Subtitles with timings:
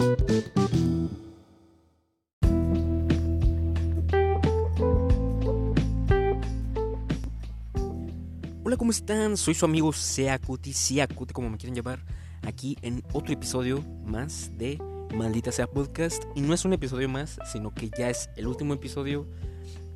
[0.00, 0.08] Hola,
[8.78, 9.36] ¿cómo están?
[9.36, 12.02] Soy su amigo Seacuti, Seacuti, como me quieren llamar,
[12.40, 14.78] aquí en otro episodio más de
[15.14, 16.24] Maldita Sea Podcast.
[16.34, 19.28] Y no es un episodio más, sino que ya es el último episodio.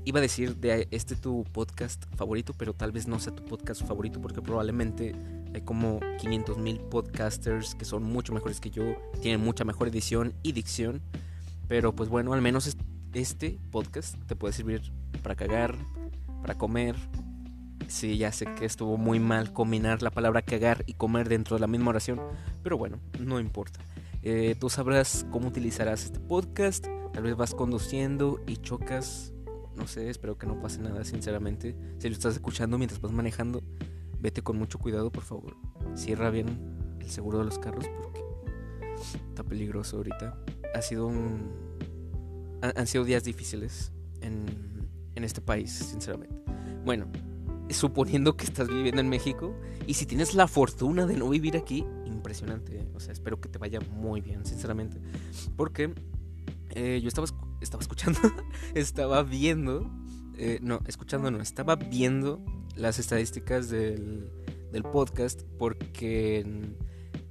[0.04, 3.82] Iba a decir de este tu podcast favorito, pero tal vez no sea tu podcast
[3.86, 5.14] favorito porque probablemente
[5.54, 8.84] hay como 500 mil podcasters que son mucho mejores que yo,
[9.22, 11.00] tienen mucha mejor edición y dicción.
[11.68, 12.76] Pero pues bueno, al menos
[13.14, 14.82] este podcast te puede servir
[15.22, 15.76] para cagar,
[16.42, 16.96] para comer,
[17.88, 21.60] Sí, ya sé que estuvo muy mal combinar la palabra cagar y comer dentro de
[21.60, 22.20] la misma oración,
[22.62, 23.80] pero bueno, no importa.
[24.22, 29.32] Eh, tú sabrás cómo utilizarás este podcast, tal vez vas conduciendo y chocas,
[29.76, 31.76] no sé, espero que no pase nada, sinceramente.
[31.98, 33.62] Si lo estás escuchando mientras vas manejando,
[34.24, 35.54] vete con mucho cuidado, por favor.
[35.94, 36.46] Cierra bien
[36.98, 38.22] el seguro de los carros porque
[39.28, 40.38] está peligroso ahorita.
[40.74, 41.52] Ha sido un...
[42.62, 44.46] Han sido días difíciles en,
[45.14, 46.34] en este país, sinceramente.
[46.86, 47.06] Bueno,
[47.68, 49.54] suponiendo que estás viviendo en México
[49.86, 52.88] y si tienes la fortuna de no vivir aquí, impresionante.
[52.94, 54.98] O sea, espero que te vaya muy bien, sinceramente.
[55.54, 55.92] Porque
[56.70, 57.26] eh, yo estaba,
[57.60, 58.18] estaba escuchando,
[58.74, 59.90] estaba viendo,
[60.38, 62.42] eh, no, escuchando no, estaba viendo
[62.76, 64.30] las estadísticas del,
[64.72, 66.44] del podcast porque,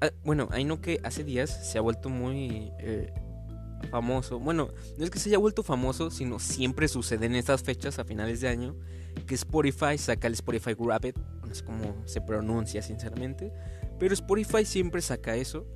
[0.02, 2.72] ah, bueno, hay no que hace días se ha vuelto muy...
[2.80, 3.14] Eh,
[3.90, 4.40] famoso.
[4.40, 8.06] Bueno, no es que se haya vuelto famoso, sino siempre sucede en estas fechas a
[8.06, 8.76] finales de año
[9.28, 11.64] que Spotify saca el Spotify Rapid, no sé
[12.06, 13.54] se pronuncia sinceramente,
[14.00, 15.68] pero Spotify siempre saca eso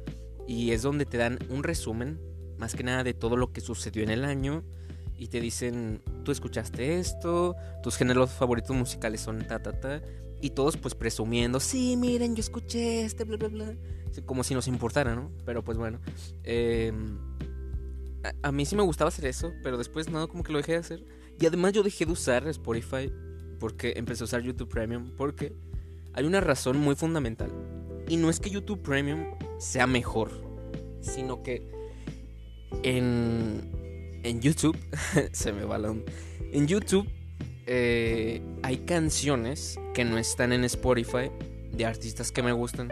[0.48, 2.20] y es donde te dan un resumen,
[2.58, 4.64] más que nada de todo lo que sucedió en el año
[5.18, 10.02] y te dicen, tú escuchaste esto, tus géneros favoritos musicales son ta ta ta
[10.42, 13.76] y todos pues presumiendo, sí, miren, yo escuché este, bla bla bla,
[14.26, 15.32] como si nos importara, ¿no?
[15.46, 16.00] Pero pues bueno,
[16.44, 16.94] eh,
[18.42, 20.78] a, mí sí me gustaba hacer eso, pero después no, como que lo dejé de
[20.80, 21.06] hacer.
[21.40, 23.12] Y además yo dejé de usar Spotify
[23.60, 25.54] porque empecé a usar YouTube Premium porque
[26.14, 27.52] hay una razón muy fundamental.
[28.08, 30.32] Y no es que YouTube Premium sea mejor,
[31.02, 31.72] sino que
[32.84, 33.72] en,
[34.28, 34.78] en YouTube,
[35.32, 35.94] se me va la
[36.52, 37.08] En YouTube
[37.66, 41.32] eh, hay canciones que no están en Spotify
[41.72, 42.90] de artistas que me gustan.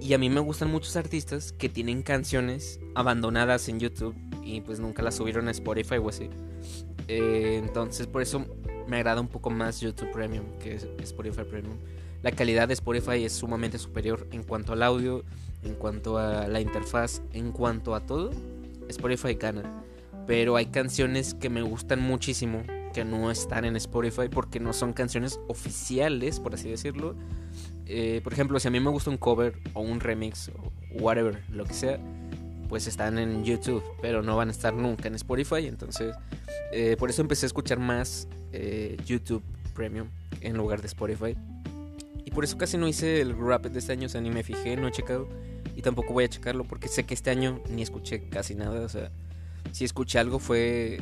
[0.00, 4.80] Y a mí me gustan muchos artistas que tienen canciones abandonadas en YouTube y pues
[4.80, 6.28] nunca las subieron a Spotify o así.
[7.08, 8.44] Eh, entonces por eso
[8.88, 11.76] me agrada un poco más YouTube Premium que Spotify Premium.
[12.22, 15.24] La calidad de Spotify es sumamente superior en cuanto al audio,
[15.62, 18.30] en cuanto a la interfaz, en cuanto a todo.
[18.88, 19.84] Spotify gana.
[20.26, 22.62] Pero hay canciones que me gustan muchísimo
[22.92, 27.16] que no están en Spotify porque no son canciones oficiales, por así decirlo.
[27.86, 31.42] Eh, por ejemplo, si a mí me gusta un cover o un remix o whatever,
[31.50, 31.98] lo que sea,
[32.68, 35.66] pues están en YouTube, pero no van a estar nunca en Spotify.
[35.66, 36.14] Entonces,
[36.72, 39.42] eh, por eso empecé a escuchar más eh, YouTube
[39.74, 40.08] Premium
[40.40, 41.36] en lugar de Spotify.
[42.24, 44.42] Y por eso casi no hice el Rapid de este año, o sea, ni me
[44.42, 45.28] fijé, no he checado.
[45.76, 48.80] Y tampoco voy a checarlo porque sé que este año ni escuché casi nada.
[48.80, 49.10] O sea,
[49.70, 51.00] si escuché algo fue.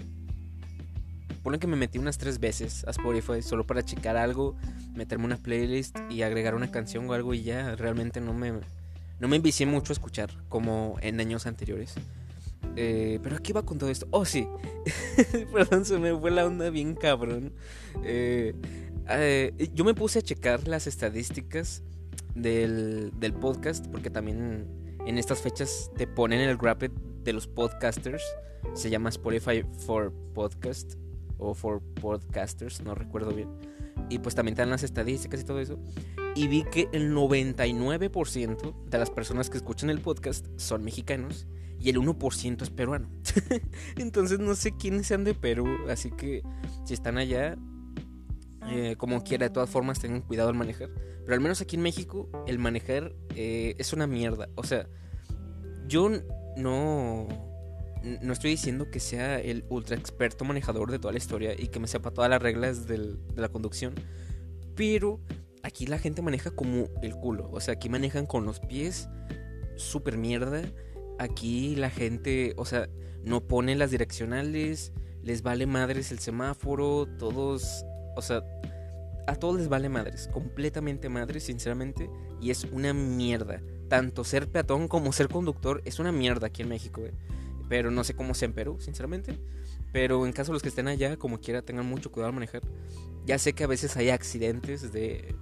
[1.43, 4.57] Ponen que me metí unas tres veces a Spotify solo para checar algo,
[4.95, 8.53] meterme una playlist y agregar una canción o algo y ya realmente no me,
[9.21, 11.95] no me envicié mucho a escuchar como en años anteriores.
[12.77, 14.07] Eh, pero aquí va con todo esto.
[14.11, 14.47] Oh, sí.
[15.53, 17.53] Perdón, se me fue la onda bien cabrón.
[18.05, 18.55] Eh,
[19.09, 21.83] eh, yo me puse a checar las estadísticas
[22.35, 23.87] del, del, podcast.
[23.89, 24.67] Porque también
[25.07, 26.91] en estas fechas te ponen el rapid
[27.23, 28.23] de los podcasters.
[28.75, 30.95] Se llama Spotify for Podcast.
[31.39, 33.49] O for Podcasters, no recuerdo bien.
[34.09, 35.79] Y pues también te dan las estadísticas y todo eso
[36.35, 41.47] y vi que el 99% de las personas que escuchan el podcast son mexicanos
[41.81, 43.09] y el 1% es peruano.
[43.97, 46.43] Entonces no sé quiénes sean de Perú, así que
[46.85, 47.57] si están allá,
[48.69, 50.91] eh, como quiera, de todas formas tengan cuidado al manejar.
[51.25, 54.49] Pero al menos aquí en México el manejar eh, es una mierda.
[54.57, 54.89] O sea,
[55.89, 56.11] yo
[56.61, 57.29] no...
[58.23, 61.81] No estoy diciendo que sea el ultra experto manejador de toda la historia y que
[61.81, 63.95] me sepa todas las reglas de la conducción.
[64.75, 65.21] Pero
[65.63, 67.51] aquí la gente maneja como el culo.
[67.53, 69.11] O sea, aquí manejan con los pies
[69.77, 70.63] súper mierda.
[71.19, 72.89] Aquí la gente, o sea,
[73.23, 74.93] no pone las direccionales,
[75.23, 77.85] les vale madres el semáforo, todos,
[78.17, 78.43] o sea,
[79.27, 82.09] a todos les vale madres, completamente madres, sinceramente,
[82.41, 83.61] y es una mierda.
[83.91, 87.13] Tanto ser peatón como ser conductor es una mierda aquí en México, eh.
[87.69, 89.37] pero no sé cómo sea en Perú, sinceramente.
[89.93, 92.63] Pero en caso de los que estén allá, como quiera, tengan mucho cuidado al manejar.
[93.27, 95.35] Ya sé que a veces hay accidentes de...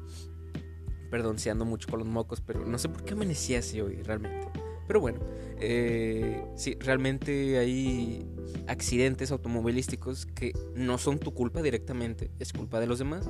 [1.11, 4.03] Perdón si ando mucho con los mocos, pero no sé por qué amanecí así hoy
[4.03, 4.49] realmente.
[4.87, 5.21] Pero bueno,
[5.61, 8.27] eh, sí, realmente hay
[8.67, 13.29] accidentes automovilísticos que no son tu culpa directamente, es culpa de los demás.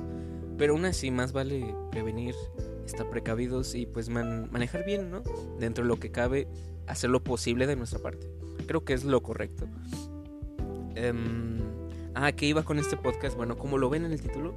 [0.57, 2.35] Pero aún así, más vale prevenir,
[2.89, 5.23] estar precavidos y pues manejar bien, ¿no?
[5.59, 6.47] Dentro de lo que cabe,
[6.87, 8.29] hacer lo posible de nuestra parte.
[8.67, 9.65] Creo que es lo correcto.
[10.65, 11.59] Um,
[12.15, 13.37] ah, ¿qué iba con este podcast?
[13.37, 14.55] Bueno, como lo ven en el título,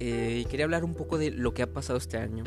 [0.00, 2.44] eh, quería hablar un poco de lo que ha pasado este año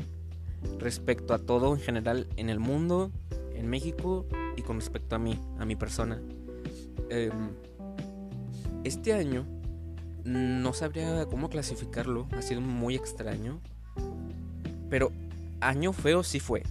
[0.80, 3.12] respecto a todo en general en el mundo,
[3.54, 4.26] en México
[4.58, 6.22] y con respecto a mí, a mi persona.
[7.10, 7.52] Em,
[8.84, 9.46] este año
[10.24, 13.62] no sabría cómo clasificarlo, ha sido muy extraño,
[14.90, 15.12] pero
[15.62, 16.64] año feo sí fue.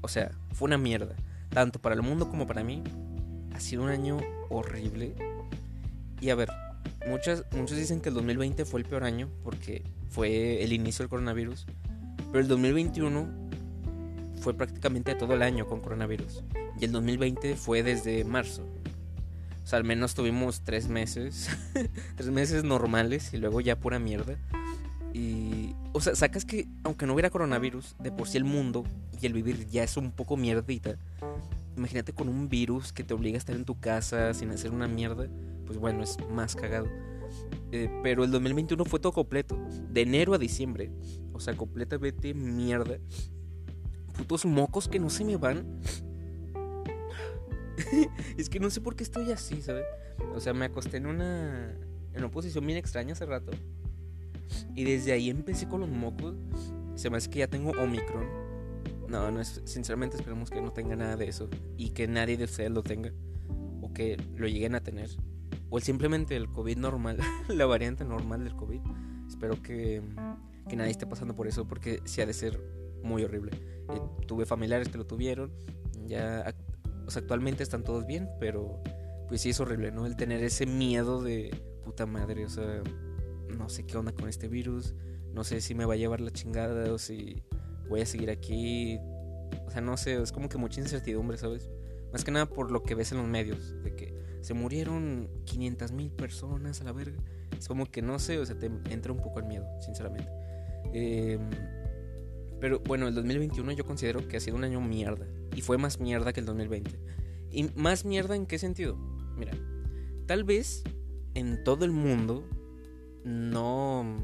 [0.00, 1.14] O sea, fue una mierda,
[1.50, 2.82] tanto para el mundo como para mí.
[3.54, 5.14] Ha sido un año horrible.
[6.20, 6.50] Y a ver,
[7.08, 7.44] muchos
[7.76, 11.66] dicen que el 2020 fue el peor año porque fue el inicio del coronavirus.
[12.28, 13.28] Pero el 2021
[14.40, 16.42] fue prácticamente todo el año con coronavirus.
[16.80, 18.66] Y el 2020 fue desde marzo.
[19.62, 21.48] O sea, al menos tuvimos tres meses.
[22.16, 24.36] tres meses normales y luego ya pura mierda.
[25.14, 25.61] Y.
[25.94, 28.84] O sea, sacas que aunque no hubiera coronavirus, de por sí el mundo
[29.20, 30.96] y el vivir ya es un poco mierdita.
[31.76, 34.88] Imagínate con un virus que te obliga a estar en tu casa sin hacer una
[34.88, 35.28] mierda.
[35.66, 36.86] Pues bueno, es más cagado.
[37.72, 39.58] Eh, pero el 2021 fue todo completo.
[39.90, 40.90] De enero a diciembre.
[41.32, 42.98] O sea, completamente mierda.
[44.16, 45.80] Putos mocos que no se me van.
[48.36, 49.84] es que no sé por qué estoy así, ¿sabes?
[50.34, 51.70] O sea, me acosté en una,
[52.12, 53.52] en una posición bien extraña hace rato.
[54.74, 56.34] Y desde ahí empecé con los mocos.
[56.94, 58.26] Se me hace que ya tengo Omicron.
[59.08, 61.48] No, no es, sinceramente esperemos que no tenga nada de eso.
[61.76, 63.12] Y que nadie de ustedes lo tenga.
[63.80, 65.10] O que lo lleguen a tener
[65.74, 67.16] o simplemente el COVID normal,
[67.48, 68.80] la variante normal del COVID.
[69.26, 70.02] Espero que,
[70.68, 72.60] que, nadie esté pasando por eso porque sí ha de ser
[73.02, 73.52] muy horrible.
[73.88, 75.50] Eh, tuve familiares que lo tuvieron,
[76.06, 76.54] ya
[77.06, 78.82] o sea, actualmente están todos bien, pero
[79.28, 80.04] pues sí es horrible, ¿no?
[80.04, 82.82] El tener ese miedo de puta madre, o sea,
[83.52, 84.94] no sé qué onda con este virus,
[85.32, 87.42] no sé si me va a llevar la chingada o si
[87.88, 88.98] voy a seguir aquí.
[89.66, 91.70] O sea, no sé, es como que mucha incertidumbre, ¿sabes?
[92.12, 95.92] Más que nada por lo que ves en los medios, de que se murieron 500
[95.92, 97.18] mil personas a la verga.
[97.56, 100.30] Es como que no sé, o sea, te entra un poco el miedo, sinceramente.
[100.92, 101.48] Em,
[102.60, 105.26] pero bueno, el 2021 yo considero que ha sido un año mierda.
[105.54, 106.90] Y fue más mierda que el 2020.
[107.50, 108.96] ¿Y más mierda en qué sentido?
[109.36, 109.52] Mira,
[110.26, 110.84] tal vez
[111.34, 112.44] en todo el mundo
[113.24, 114.16] no...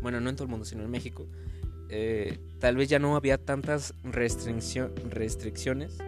[0.00, 1.26] Bueno, no en todo el mundo, sino en México.
[1.88, 5.98] Eh, tal vez ya no había tantas restricciones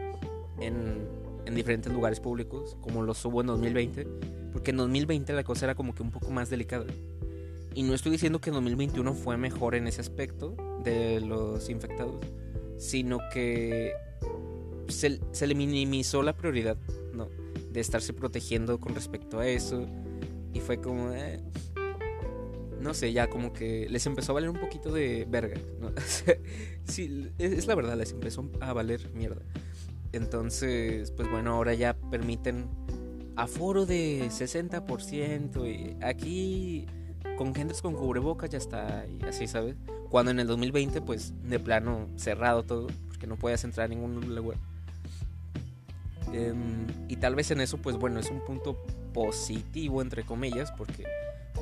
[0.61, 4.07] en en diferentes lugares públicos, como lo hubo en 2020,
[4.53, 6.87] porque en 2020 la cosa era como que un poco más delicada.
[7.75, 10.55] Y no estoy diciendo que en 2021 fue mejor en ese aspecto
[10.85, 12.17] de los infectados,
[12.79, 13.93] sino que
[14.89, 16.77] se, se le minimizó la prioridad,
[17.15, 17.29] ¿no?
[17.73, 19.87] De estarse protegiendo con respecto a eso.
[20.53, 21.41] Y fue como, eh,
[22.83, 25.61] no sé, ya como que les empezó a valer un poquito de verga.
[25.81, 25.93] ¿no?
[26.85, 29.43] sí, es la verdad, les empezó a valer mierda.
[30.13, 32.69] Entonces, pues bueno, ahora ya permiten
[33.37, 36.87] aforo de 60% y aquí
[37.37, 39.77] con gente con cubrebocas ya está y así, ¿sabes?
[40.11, 44.35] Cuando en el 2020 pues de plano cerrado todo, porque no puedes entrar a ningún
[44.35, 44.59] lugar.
[46.33, 48.77] Em, y tal vez en eso pues bueno, es un punto
[49.15, 51.05] positivo entre comillas, porque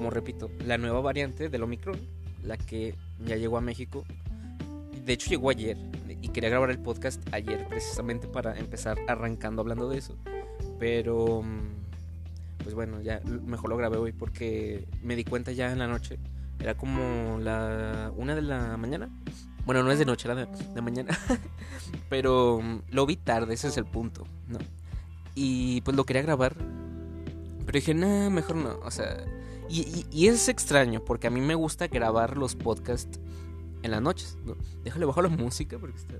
[0.00, 2.00] como repito, la nueva variante del Omicron,
[2.42, 2.95] la que
[3.26, 4.02] ya llegó a México,
[5.04, 5.76] de hecho llegó ayer,
[6.09, 10.16] y quería grabar el podcast ayer precisamente para empezar arrancando hablando de eso.
[10.78, 15.78] Pero, mm, pues bueno, ya mejor lo grabé hoy porque me di cuenta ya en
[15.78, 16.19] la noche.
[16.59, 19.11] Era como la una de la mañana.
[19.66, 21.11] Bueno, no es de noche, era de, mañana.
[22.09, 24.61] Pero mm, lo vi tarde, ese es el punto, ¿no?
[25.35, 26.57] Y pues lo quería grabar.
[27.66, 28.78] Pero dije, nah, mejor no.
[28.83, 29.26] O sea,
[29.70, 33.20] y, y es extraño porque a mí me gusta grabar los podcasts
[33.82, 34.36] en las noches.
[34.44, 34.56] ¿no?
[34.84, 36.14] Déjale bajar la música porque está.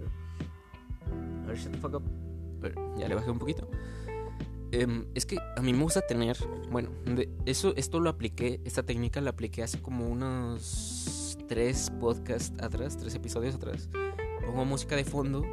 [1.45, 2.03] A ver, shut the fuck up.
[2.99, 3.69] ya le bajé un poquito.
[4.73, 6.37] Em, es que a mí me gusta tener.
[6.71, 6.91] Bueno,
[7.47, 8.61] eso, esto lo apliqué.
[8.65, 13.89] Esta técnica la apliqué hace como unos tres podcasts atrás, tres episodios atrás.
[14.47, 15.45] Pongo música de fondo,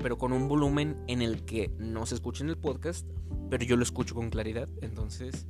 [0.00, 3.06] pero con un volumen en el que no se escucha en el podcast,
[3.50, 4.68] pero yo lo escucho con claridad.
[4.80, 5.46] Entonces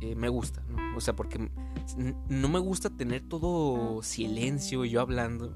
[0.00, 0.96] eh, me gusta, ¿no?
[0.96, 1.50] O sea, porque
[2.28, 5.54] no me gusta tener todo silencio yo hablando.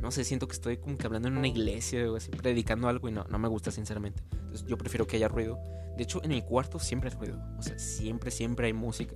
[0.00, 3.08] No sé, siento que estoy como que hablando en una iglesia o así, predicando algo
[3.08, 4.22] y no, no me gusta sinceramente.
[4.32, 5.58] Entonces yo prefiero que haya ruido.
[5.96, 7.40] De hecho, en mi cuarto siempre hay ruido.
[7.58, 9.14] O sea, siempre, siempre hay música.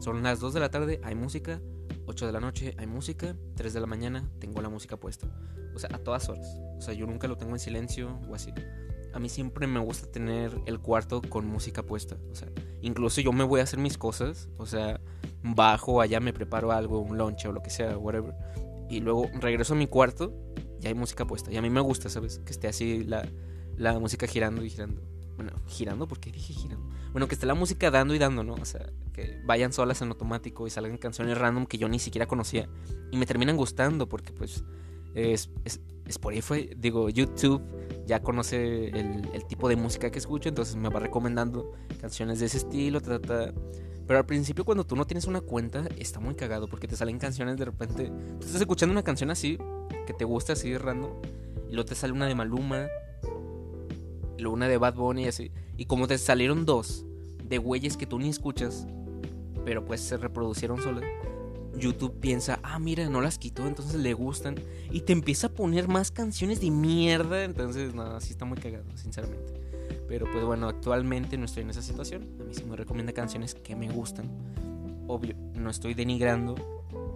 [0.00, 1.60] Son las 2 de la tarde, hay música.
[2.06, 5.28] 8 de la noche hay música, 3 de la mañana tengo la música puesta.
[5.74, 6.58] O sea, a todas horas.
[6.76, 8.52] O sea, yo nunca lo tengo en silencio o así.
[9.12, 12.16] A mí siempre me gusta tener el cuarto con música puesta.
[12.30, 12.48] O sea,
[12.80, 14.48] incluso yo me voy a hacer mis cosas.
[14.56, 15.00] O sea,
[15.42, 18.34] bajo allá, me preparo algo, un lunch o lo que sea, whatever.
[18.88, 20.32] Y luego regreso a mi cuarto
[20.80, 21.52] y hay música puesta.
[21.52, 22.40] Y a mí me gusta, ¿sabes?
[22.44, 23.28] Que esté así la,
[23.76, 25.02] la música girando y girando.
[25.36, 26.86] Bueno, girando, porque dije girando?
[27.12, 28.54] Bueno, que esté la música dando y dando, ¿no?
[28.54, 32.26] O sea, que vayan solas en automático y salgan canciones random que yo ni siquiera
[32.26, 32.68] conocía.
[33.10, 34.64] Y me terminan gustando porque pues
[35.14, 37.62] es, es Spotify, digo, YouTube
[38.06, 42.58] ya conoce el, tipo de música que escucho, entonces me va recomendando canciones de ese
[42.58, 43.52] estilo, trata...
[44.06, 47.18] Pero al principio cuando tú no tienes una cuenta está muy cagado porque te salen
[47.18, 48.06] canciones de repente...
[48.40, 49.58] Tú estás escuchando una canción así,
[50.06, 51.12] que te gusta así random,
[51.68, 52.88] y luego te sale una de Maluma,
[54.38, 55.52] luego una de Bad Bunny y así.
[55.76, 57.04] Y como te salieron dos
[57.44, 58.86] de güeyes que tú ni escuchas,
[59.64, 61.04] pero pues se reproducieron solas
[61.76, 64.56] YouTube piensa, ah, mira, no las quitó, entonces le gustan.
[64.90, 67.44] Y te empieza a poner más canciones de mierda.
[67.44, 69.60] Entonces, no, así está muy cagado, sinceramente.
[70.08, 72.28] Pero pues bueno, actualmente no estoy en esa situación.
[72.40, 74.28] A mí sí me recomienda canciones que me gustan.
[75.06, 76.56] Obvio, no estoy denigrando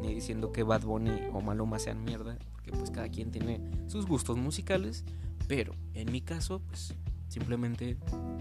[0.00, 2.38] ni diciendo que Bad Bunny o Maluma sean mierda.
[2.52, 5.04] Porque pues cada quien tiene sus gustos musicales.
[5.48, 6.94] Pero en mi caso, pues
[7.28, 7.96] simplemente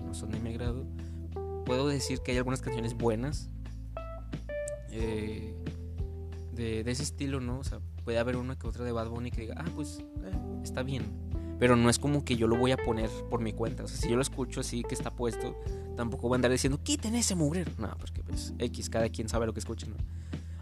[0.05, 0.85] no son de mi agrado.
[1.65, 3.49] Puedo decir que hay algunas canciones buenas.
[4.91, 5.55] Eh,
[6.53, 7.59] de, ese estilo, ¿no?
[7.59, 10.61] O sea, puede haber una que otra de Bad Bunny que diga, ah, pues eh,
[10.63, 11.03] está bien.
[11.59, 13.83] Pero no es como que yo lo voy a poner por mi cuenta.
[13.83, 15.55] O sea, si yo lo escucho así que está puesto,
[15.95, 17.65] tampoco voy a andar diciendo, quiten ese mugre.
[17.77, 19.95] No, porque pues X, cada quien sabe lo que escucha, ¿no?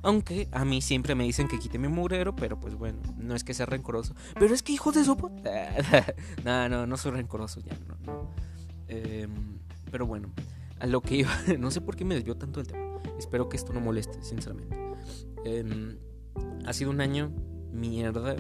[0.04, 3.44] Aunque a mí siempre me dicen que quite mi mugrero, pero pues bueno, no es
[3.44, 4.16] que sea rencoroso.
[4.40, 5.30] Pero es que hijo de sopa.
[6.44, 8.30] no, no, no soy rencoroso ya, no, no.
[8.88, 9.60] Em,
[9.92, 10.32] pero bueno,
[10.82, 13.00] a lo que iba, no sé por qué me desvió tanto el tema.
[13.18, 14.76] Espero que esto no moleste, sinceramente.
[15.46, 15.98] Em,
[16.66, 17.32] ha sido un año
[17.72, 18.36] mierda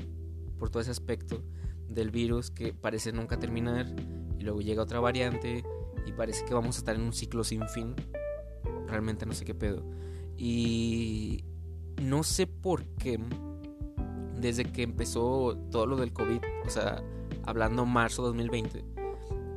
[0.57, 1.43] por todo ese aspecto
[1.87, 3.85] del virus que parece nunca terminar
[4.39, 5.63] y luego llega otra variante
[6.05, 7.95] y parece que vamos a estar en un ciclo sin fin.
[8.87, 9.83] Realmente no sé qué pedo.
[10.35, 11.43] Y
[12.01, 13.19] no sé por qué
[14.39, 17.03] desde que empezó todo lo del COVID, o sea,
[17.43, 18.83] hablando marzo 2020,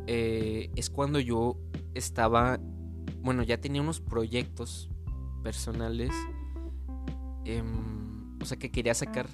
[0.06, 1.56] eh, es cuando yo
[1.94, 2.60] estaba,
[3.24, 4.88] bueno, ya tenía unos proyectos
[5.42, 6.12] personales
[7.44, 9.28] Em, o sea, que quería sacar.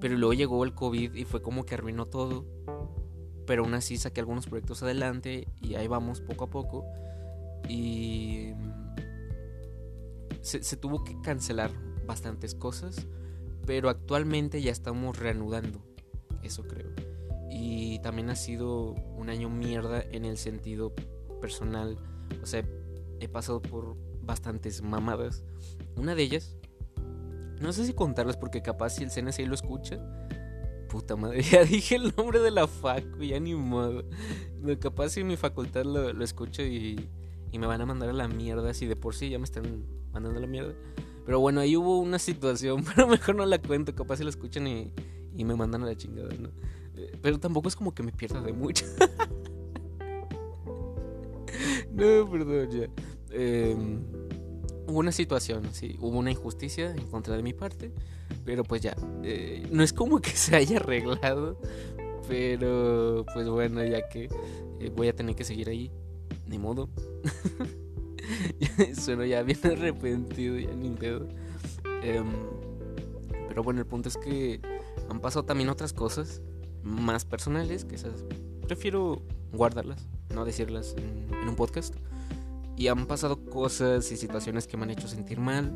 [0.00, 2.46] Pero luego llegó el COVID y fue como que arruinó todo.
[3.46, 6.84] Pero aún así saqué algunos proyectos adelante y ahí vamos poco a poco.
[7.68, 8.52] Y
[10.40, 11.70] se, se tuvo que cancelar
[12.06, 13.06] bastantes cosas.
[13.66, 15.80] Pero actualmente ya estamos reanudando.
[16.42, 16.90] Eso creo.
[17.50, 20.92] Y también ha sido un año mierda en el sentido
[21.40, 21.98] personal.
[22.42, 22.64] O sea,
[23.20, 25.44] he pasado por bastantes mamadas.
[25.96, 26.56] Una de ellas
[27.60, 29.98] no sé si contarlas porque capaz si el CNC lo escucha.
[30.88, 34.04] Puta madre, ya dije el nombre de la facu, ya ni modo.
[34.80, 37.08] Capaz si mi facultad lo, lo escucha y,
[37.52, 38.74] y me van a mandar a la mierda.
[38.74, 40.74] Si de por sí ya me están mandando a la mierda.
[41.24, 43.94] Pero bueno, ahí hubo una situación, pero mejor no la cuento.
[43.94, 44.92] Capaz si la escuchan y,
[45.36, 46.50] y me mandan a la chingada, ¿no?
[46.96, 48.84] Eh, pero tampoco es como que me pierda de mucho.
[51.96, 52.88] no, perdón, ya.
[53.30, 53.76] Eh,
[54.86, 57.92] hubo una situación, sí, hubo una injusticia en contra de mi parte,
[58.44, 61.60] pero pues ya, eh, no es como que se haya arreglado,
[62.28, 64.28] pero pues bueno, ya que
[64.80, 65.90] eh, voy a tener que seguir ahí,
[66.46, 66.88] ni modo.
[68.98, 71.28] Sueno ya bien arrepentido, ya ni pedo.
[72.02, 72.26] Em,
[73.48, 74.60] pero bueno, el punto es que
[75.08, 76.42] han pasado también otras cosas
[76.82, 78.24] más personales, que esas
[78.66, 79.22] prefiero
[79.52, 81.94] guardarlas, no decirlas en un podcast.
[82.76, 85.72] Y han pasado cosas y situaciones que me han hecho sentir mal.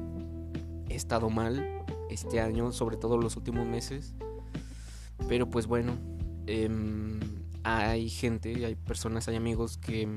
[0.89, 4.15] He estado mal este año, sobre todo los últimos meses.
[5.29, 5.93] Pero pues bueno,
[6.47, 7.21] em,
[7.63, 10.09] hay gente, hay personas, hay amigos que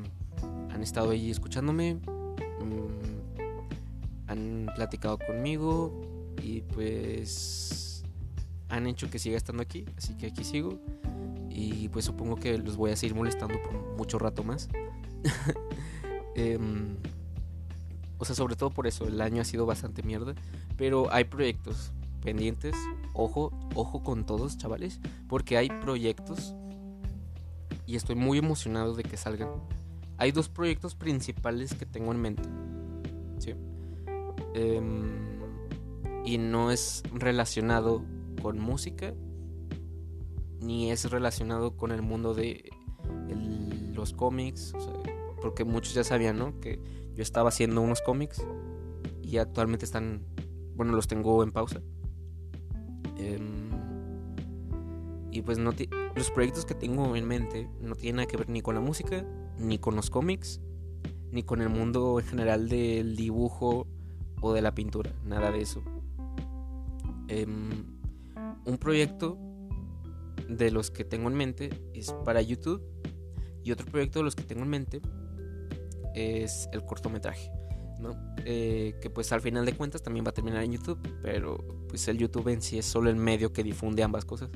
[0.74, 1.96] han estado ahí escuchándome.
[1.96, 3.02] Mm,
[4.28, 6.02] han platicado conmigo
[6.42, 7.91] y pues
[8.72, 9.86] han hecho que siga estando aquí.
[9.98, 10.80] Así que aquí sigo.
[11.50, 14.70] Y pues supongo que los voy a seguir molestando por mucho rato más.
[16.34, 16.96] Em,
[18.18, 20.34] o sea, sobre todo por eso, el año ha sido bastante mierda.
[20.78, 21.92] Pero hay proyectos
[22.24, 22.74] pendientes.
[23.14, 25.02] Ojo, ojo con todos, chavales.
[25.28, 26.56] Porque hay proyectos.
[27.86, 29.50] Y estoy muy emocionado de que salgan.
[30.18, 32.44] Hay dos proyectos principales que tengo en mente.
[33.40, 33.54] ¿sí?
[34.54, 35.42] Em,
[36.24, 38.04] y no es relacionado
[38.42, 39.14] con música.
[40.60, 42.70] Ni es relacionado con el mundo de
[43.94, 44.74] los cómics.
[45.42, 46.60] Porque muchos ya sabían, ¿no?
[46.60, 46.80] Que
[47.16, 48.46] yo estaba haciendo unos cómics
[49.22, 50.24] y actualmente están
[50.76, 51.82] bueno, los tengo en pausa.
[53.18, 53.70] Em,
[55.32, 55.72] y pues no
[56.16, 59.24] los proyectos que tengo en mente no tienen nada que ver ni con la música,
[59.60, 60.60] ni con los cómics,
[61.32, 63.86] ni con el mundo en general del dibujo
[64.42, 65.84] o de la pintura, nada de eso.
[67.28, 67.91] Em,
[68.66, 69.38] un proyecto
[70.48, 72.82] de los que tengo en mente es para YouTube
[73.64, 75.02] y otro proyecto de los que tengo en mente
[76.14, 77.52] es el cortometraje,
[78.00, 78.12] ¿no?
[78.46, 82.08] Eh, que pues al final de cuentas también va a terminar en YouTube, pero pues
[82.08, 84.50] el YouTube en sí es solo el medio que difunde ambas cosas.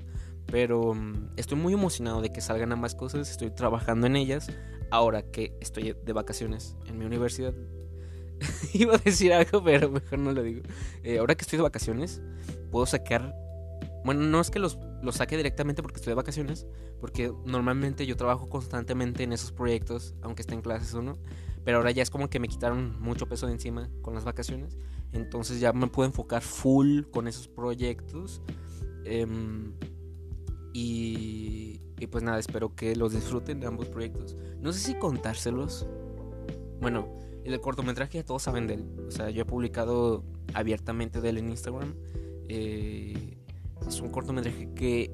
[0.48, 4.48] Pero mm, estoy muy emocionado de que salgan ambas cosas, estoy trabajando en ellas
[4.92, 7.54] ahora que estoy de vacaciones en mi universidad.
[8.74, 10.62] Iba a decir algo, pero mejor no lo digo.
[11.04, 12.22] Eh, ahora que estoy de vacaciones,
[12.70, 13.34] puedo sacar
[14.06, 14.78] bueno, no es que los,
[15.12, 16.68] saque directamente porque estoy de vacaciones,
[17.02, 21.18] porque normalmente yo trabajo constantemente en esos proyectos, aunque esté en clases o no,
[21.64, 24.78] pero ahora ya es como que me quitaron mucho peso de encima con las vacaciones,
[25.12, 28.44] entonces ya me puedo enfocar full con esos proyectos.
[29.06, 29.74] Em,
[30.72, 34.36] y, y pues nada, espero que los disfruten de ambos proyectos.
[34.62, 35.88] No sé si contárselos.
[36.80, 37.08] Bueno,
[37.44, 38.86] el cortometraje ya todos saben de él.
[39.08, 41.96] O sea, yo he publicado abiertamente de él en Instagram.
[42.50, 43.38] Eh,
[43.88, 45.12] es un cortometraje que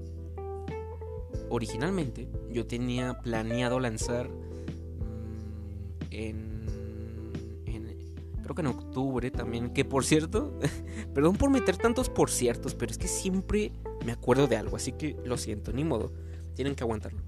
[1.49, 6.61] originalmente yo tenía planeado lanzar mm, en,
[8.43, 10.57] creo que en octubre también que por cierto
[11.13, 13.71] perdón por meter tantos por ciertos pero es que siempre
[14.05, 16.11] me acuerdo de algo así que lo siento ni modo
[16.53, 17.21] tienen que aguantarlo.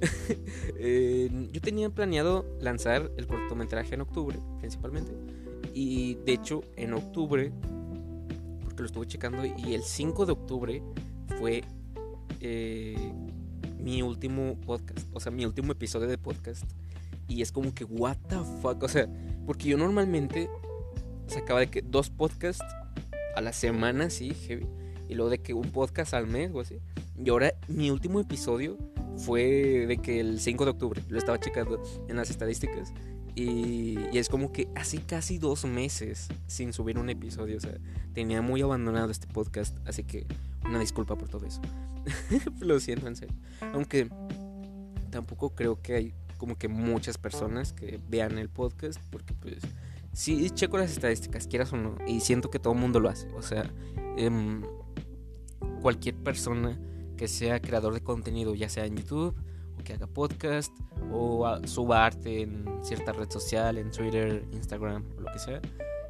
[1.52, 5.12] Yo tenía planeado lanzar el cortometraje en octubre principalmente
[5.74, 7.52] y de hecho en octubre
[8.80, 10.82] lo estuve checando y el 5 de octubre
[11.38, 11.64] fue
[12.40, 13.12] eh,
[13.78, 16.64] mi último podcast, o sea, mi último episodio de podcast.
[17.28, 19.08] Y es como que, what the fuck, o sea,
[19.46, 20.50] porque yo normalmente
[21.26, 22.64] sacaba de que dos podcasts
[23.36, 24.66] a la semana, sí, heavy,
[25.08, 26.78] y luego de que un podcast al mes o así.
[27.16, 28.76] Y ahora mi último episodio
[29.16, 32.92] fue de que el 5 de octubre, lo estaba checando en las estadísticas.
[33.34, 37.56] Y, es como que hace casi dos meses sin subir un episodio.
[37.56, 37.76] O sea,
[38.12, 39.76] tenía muy abandonado este podcast.
[39.86, 40.26] Así que
[40.64, 41.60] una disculpa por todo eso.
[42.60, 43.34] Lo siento en serio.
[43.72, 44.08] Aunque
[45.10, 49.00] tampoco creo que hay como que muchas personas que vean el podcast.
[49.10, 49.58] Porque pues
[50.12, 51.96] sí checo las estadísticas, quieras o no.
[52.06, 53.28] Y siento que todo el mundo lo hace.
[53.34, 53.70] O sea,
[54.16, 54.62] em,
[55.80, 56.78] cualquier persona
[57.16, 59.34] que sea creador de contenido, ya sea en YouTube
[59.82, 60.72] que haga podcast
[61.12, 65.60] o suba arte en cierta red social, en Twitter, Instagram lo que sea,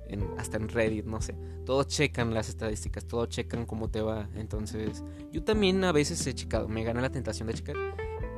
[0.09, 1.35] en, hasta en Reddit, no sé.
[1.65, 4.29] Todos checan las estadísticas, todos checan cómo te va.
[4.35, 7.77] Entonces, yo también a veces he checado, me gana la tentación de checar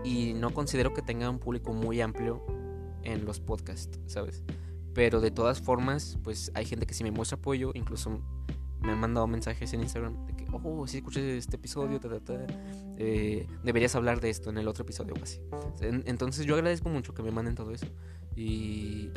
[0.04, 2.44] y no considero que tenga un público muy amplio
[3.02, 4.42] en los podcasts, ¿sabes?
[4.94, 8.20] Pero de todas formas, pues hay gente que sí me muestra apoyo, incluso
[8.80, 10.16] me han mandado mensajes en Instagram
[10.62, 12.00] oh, si escuché este episodio,
[12.98, 15.40] eh, deberías hablar de esto en el otro episodio o así.
[15.80, 17.86] entonces yo agradezco mucho que me manden todo eso.
[18.34, 19.10] Y,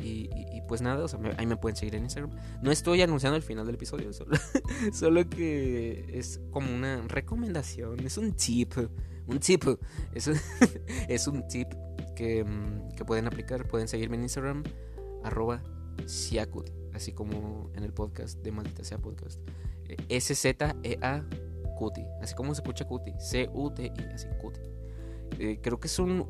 [0.67, 2.31] pues nada, o sea, ahí me pueden seguir en Instagram.
[2.61, 4.35] No estoy anunciando el final del episodio, solo,
[4.93, 8.73] solo que es como una recomendación, es un tip,
[9.27, 9.63] un tip,
[10.13, 10.29] es,
[11.07, 11.67] es un tip
[12.15, 14.63] que, mm, que pueden aplicar, pueden seguirme en Instagram,
[15.23, 15.63] arroba
[16.05, 19.39] siakut así como en el podcast de Maldita Sea Podcast.
[19.87, 21.25] Eh, S-Z-E-A
[21.77, 24.59] Cuti, así como se escucha Cuti, C-U-T-I, así Cuti.
[25.39, 26.27] Eh, creo que es un,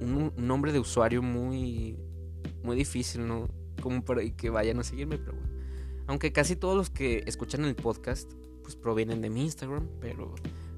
[0.00, 1.96] un, nombre de usuario muy,
[2.62, 3.48] muy difícil, ¿no?
[3.82, 5.48] Como para que vayan a seguirme, pero bueno.
[6.06, 8.32] Aunque casi todos los que escuchan el podcast,
[8.62, 10.34] pues provienen de mi Instagram, pero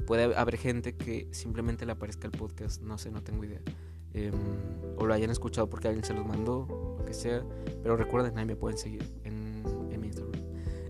[0.07, 3.61] puede haber gente que simplemente le aparezca el podcast, no sé, no tengo idea.
[4.13, 4.35] Em,
[4.97, 7.45] o lo hayan escuchado porque alguien se los mandó, lo que sea.
[7.83, 10.43] Pero recuerden, ahí me pueden seguir en, en mi Instagram.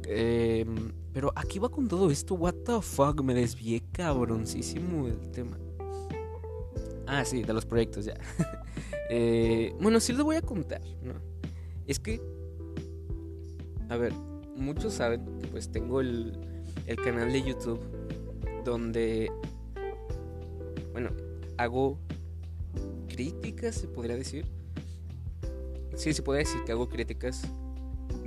[0.07, 2.35] Em, pero aquí va con todo esto.
[2.35, 5.59] What the fuck, me desvié cabroncísimo del tema.
[7.07, 8.15] Ah, sí, de los proyectos ya.
[9.13, 11.15] Eh, bueno, sí les voy a contar, ¿no?
[11.89, 12.23] Es que,
[13.89, 14.13] a ver,
[14.55, 16.39] muchos saben que pues tengo el,
[16.87, 17.81] el canal de YouTube
[18.65, 19.33] donde,
[20.93, 21.11] bueno,
[21.57, 21.99] hago
[23.09, 24.47] críticas, se podría decir.
[25.97, 27.43] Sí, se puede decir que hago críticas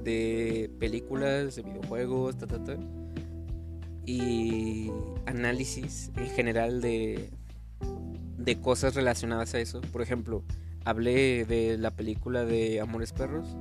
[0.04, 2.78] de películas, de videojuegos, ta, ta, ta.
[4.06, 4.92] Y
[5.26, 7.30] análisis en general de,
[8.38, 9.82] de cosas relacionadas a eso.
[9.82, 10.44] Por ejemplo,
[10.86, 13.56] hablé de la película de Amores Perros.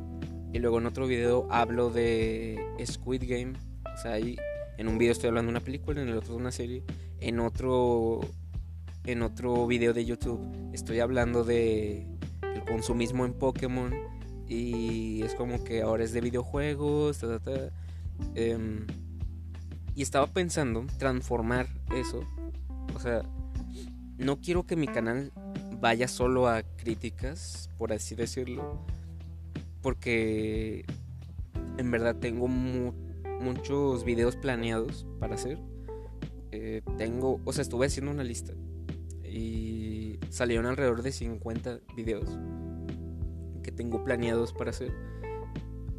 [0.53, 3.53] Y luego en otro video hablo de Squid Game.
[3.95, 4.37] O sea, ahí
[4.79, 6.83] en un video estoy hablando de una película, en el otro de una serie.
[7.21, 8.21] En otro
[9.05, 10.41] en otro video de YouTube
[10.73, 12.07] estoy hablando de
[12.55, 13.93] el consumismo en Pokémon
[14.53, 17.25] y es como que ahora es de videojuegos,
[18.35, 18.87] em,
[19.95, 22.23] y estaba pensando transformar eso.
[22.95, 23.23] O sea,
[24.19, 25.33] no quiero que mi canal
[25.81, 28.85] vaya solo a críticas, por así decirlo.
[29.81, 30.85] Porque
[31.79, 35.59] en verdad tengo muchos videos planeados para hacer.
[36.51, 38.53] Eh, tengo, o sea, estuve haciendo una lista
[39.25, 42.39] y salieron alrededor de 50 videos
[43.63, 44.93] que tengo planeados para hacer.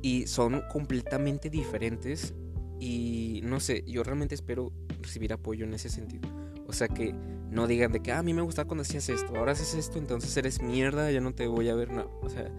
[0.01, 2.33] Y son completamente diferentes.
[2.79, 4.71] Y no sé, yo realmente espero
[5.01, 6.29] recibir apoyo en ese sentido.
[6.67, 7.13] O sea, que
[7.49, 9.99] no digan de que ah, a mí me gusta cuando hacías esto, ahora haces esto,
[9.99, 11.91] entonces eres mierda, ya no te voy a ver.
[11.91, 12.51] No, o sea,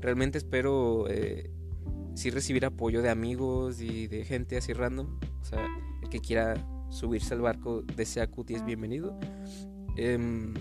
[0.00, 1.50] realmente espero eh,
[2.14, 5.18] sí recibir apoyo de amigos y de gente así random.
[5.40, 5.66] O sea,
[6.02, 6.54] el que quiera
[6.90, 9.18] subirse al barco de Seacuti es bienvenido.
[9.96, 10.54] Em,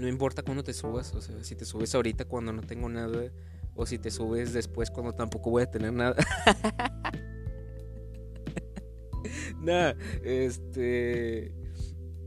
[0.00, 3.30] no importa cuándo te subas, o sea, si te subes ahorita cuando no tengo nada,
[3.74, 6.16] o si te subes después cuando tampoco voy a tener nada.
[9.60, 11.54] nada, este.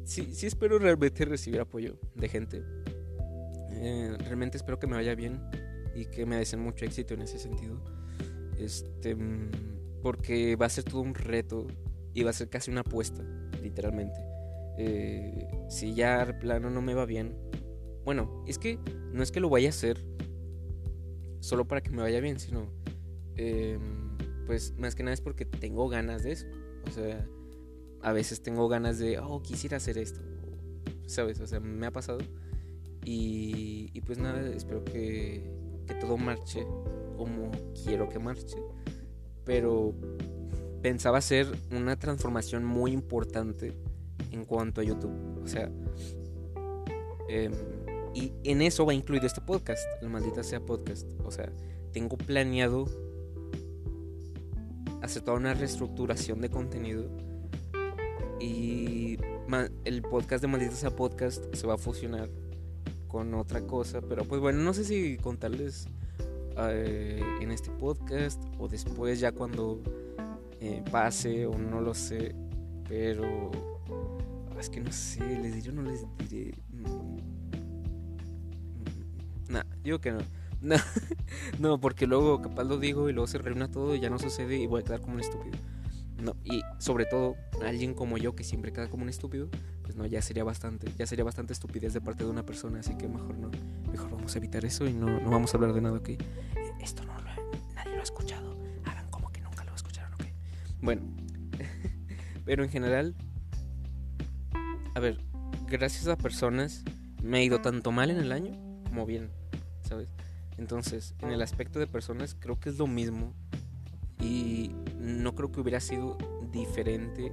[0.05, 2.63] Sí, sí espero realmente recibir apoyo de gente.
[3.71, 5.41] Eh, realmente espero que me vaya bien
[5.95, 7.83] y que me deseen mucho éxito en ese sentido.
[8.57, 9.17] Este.
[10.01, 11.67] Porque va a ser todo un reto
[12.13, 13.23] y va a ser casi una apuesta,
[13.61, 14.19] literalmente.
[14.77, 17.35] Eh, si ya plano no me va bien.
[18.05, 18.79] Bueno, es que
[19.11, 20.03] no es que lo vaya a hacer
[21.39, 22.67] solo para que me vaya bien, sino
[23.35, 26.47] em, pues más que nada es porque tengo ganas de eso.
[26.87, 27.27] O sea,
[28.01, 30.21] a veces tengo ganas de, oh, quisiera hacer esto.
[31.05, 31.39] ¿Sabes?
[31.39, 32.19] O sea, me ha pasado.
[33.05, 35.49] Y, y pues nada, espero que,
[35.87, 36.65] que todo marche
[37.17, 37.51] como
[37.83, 38.57] quiero que marche.
[39.45, 39.93] Pero
[40.81, 43.73] pensaba hacer una transformación muy importante
[44.31, 45.41] en cuanto a YouTube.
[45.43, 45.71] O sea,
[47.29, 47.53] em,
[48.13, 51.07] y en eso va incluido este podcast, el maldita sea podcast.
[51.23, 51.51] O sea,
[51.91, 52.85] tengo planeado
[55.01, 57.09] hacer toda una reestructuración de contenido
[58.39, 59.17] y
[59.85, 62.29] el podcast de maldita sea podcast se va a fusionar
[63.07, 64.01] con otra cosa.
[64.01, 65.87] Pero pues bueno, no sé si contarles
[66.57, 69.81] eh, en este podcast o después ya cuando
[70.59, 72.35] eh, pase o no lo sé.
[72.87, 73.51] Pero
[74.59, 76.53] es que no sé, les diré o no les diré.
[79.83, 80.19] Digo que no.
[81.59, 84.57] No, porque luego capaz lo digo y luego se reúna todo y ya no sucede
[84.57, 85.57] y voy a quedar como un estúpido.
[86.21, 89.49] No, y sobre todo, alguien como yo que siempre queda como un estúpido,
[89.81, 92.95] pues no, ya sería bastante, ya sería bastante estupidez de parte de una persona, así
[92.95, 93.51] que mejor no,
[93.91, 96.11] mejor vamos a evitar eso y no, no vamos a hablar de nada, ¿ok?
[96.81, 100.23] Esto no lo, nadie lo ha escuchado, hagan como que nunca lo escucharon, ¿ok?
[100.81, 101.01] Bueno,
[102.45, 103.15] pero en general,
[104.95, 105.19] a ver,
[105.67, 106.85] gracias a personas
[107.21, 108.51] me ha ido tanto mal en el año
[108.85, 109.29] como bien,
[109.83, 110.09] ¿sabes?
[110.57, 113.33] Entonces, en el aspecto de personas creo que es lo mismo
[114.19, 116.17] y no creo que hubiera sido
[116.51, 117.31] diferente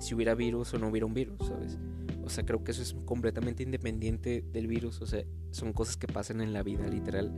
[0.00, 1.78] si hubiera virus o no hubiera un virus, ¿sabes?
[2.24, 6.06] O sea, creo que eso es completamente independiente del virus, o sea, son cosas que
[6.06, 7.32] pasan en la vida, literal.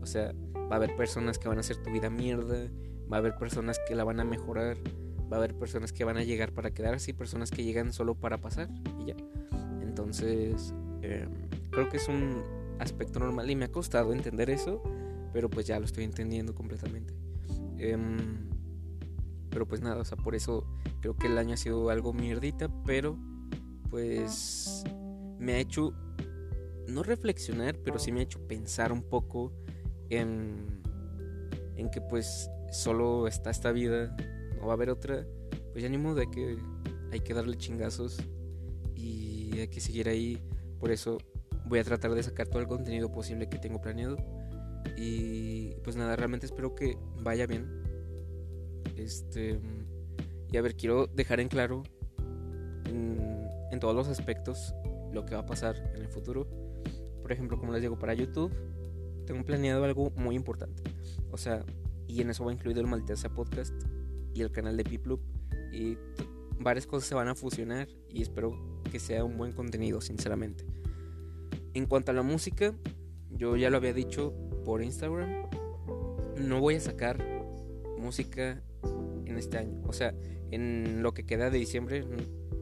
[0.00, 2.70] O sea, va a haber personas que van a hacer tu vida mierda,
[3.10, 4.76] va a haber personas que la van a mejorar,
[5.30, 8.14] va a haber personas que van a llegar para quedarse y personas que llegan solo
[8.14, 8.68] para pasar
[9.00, 9.16] y ya.
[9.82, 11.30] Entonces, em,
[11.70, 12.42] creo que es un
[12.78, 14.82] aspecto normal y me ha costado entender eso,
[15.32, 17.14] pero pues ya lo estoy entendiendo completamente.
[17.78, 18.48] Em,
[19.50, 20.66] pero pues nada, o sea, por eso
[21.00, 23.18] creo que el año ha sido algo mierdita, pero
[23.90, 24.84] pues
[25.38, 25.92] me ha hecho
[26.88, 29.52] no reflexionar, pero sí me ha hecho pensar un poco
[30.10, 30.82] en,
[31.76, 34.16] en que pues solo está esta vida
[34.62, 35.26] no va a haber otra,
[35.72, 36.56] pues ya ni modo, que,
[37.10, 38.18] hay que darle chingazos
[38.94, 40.40] y hay que seguir ahí.
[40.78, 41.18] Por eso
[41.66, 44.16] voy a tratar de sacar todo el contenido posible que tengo planeado.
[44.96, 47.66] Y pues nada, realmente espero que vaya bien.
[48.96, 49.60] Este.
[50.50, 51.82] Y a ver, quiero dejar en claro
[52.84, 54.74] en, en todos los aspectos
[55.12, 56.46] lo que va a pasar en el futuro.
[57.22, 58.52] Por ejemplo, como les digo, para YouTube
[59.26, 60.82] tengo planeado algo muy importante.
[61.30, 61.64] O sea,
[62.08, 63.74] y en eso va incluido el Maldita Podcast
[64.34, 65.20] y el canal de Piploop.
[65.72, 65.96] Y
[66.58, 70.66] varias cosas se van a fusionar y espero que sea un buen contenido, sinceramente.
[71.74, 72.74] En cuanto a la música,
[73.30, 75.48] yo ya lo había dicho por Instagram,
[76.36, 77.24] no voy a sacar
[77.98, 78.62] música
[79.24, 79.80] en este año.
[79.86, 80.14] O sea,
[80.50, 82.04] en lo que queda de diciembre,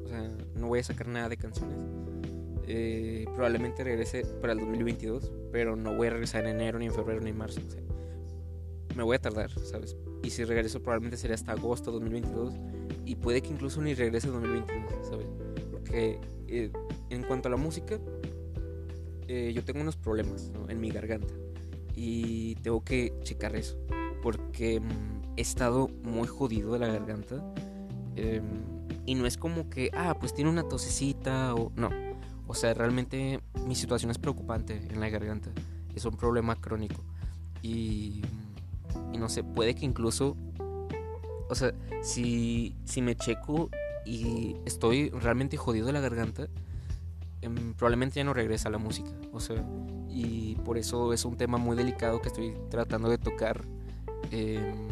[0.05, 1.77] o sea, no voy a sacar nada de canciones.
[2.67, 6.95] Eh, probablemente regrese para el 2022, pero no voy a regresar en enero, ni en
[6.95, 7.61] febrero, ni en marzo.
[8.95, 9.97] me voy a tardar, ¿sabes?
[10.23, 12.55] Y si regreso probablemente sería hasta agosto 2022
[13.05, 15.27] y puede que incluso ni regrese en 2022, ¿sabes?
[15.73, 16.71] Porque eh,
[17.09, 17.99] en cuanto a la música,
[19.33, 21.33] eh, yo tengo unos problemas en mi garganta
[21.95, 23.79] y tengo que checar eso
[24.25, 27.37] porque mm, he estado muy jodido de la garganta.
[28.17, 28.43] Em,
[29.07, 31.91] y no es como que, ah, pues tiene una tosecita o no.
[32.49, 35.53] O sea, realmente mi situación es preocupante en la garganta.
[35.95, 37.05] Es un problema crónico.
[37.63, 38.23] Y,
[39.13, 40.37] y no sé, puede que incluso,
[41.49, 43.71] o sea, si, si me checo
[44.05, 46.49] y estoy realmente jodido de la garganta,
[47.43, 49.11] em, probablemente ya no regresa a la música.
[49.33, 49.65] O sea,
[50.09, 53.65] y por eso es un tema muy delicado que estoy tratando de tocar,
[54.31, 54.89] em,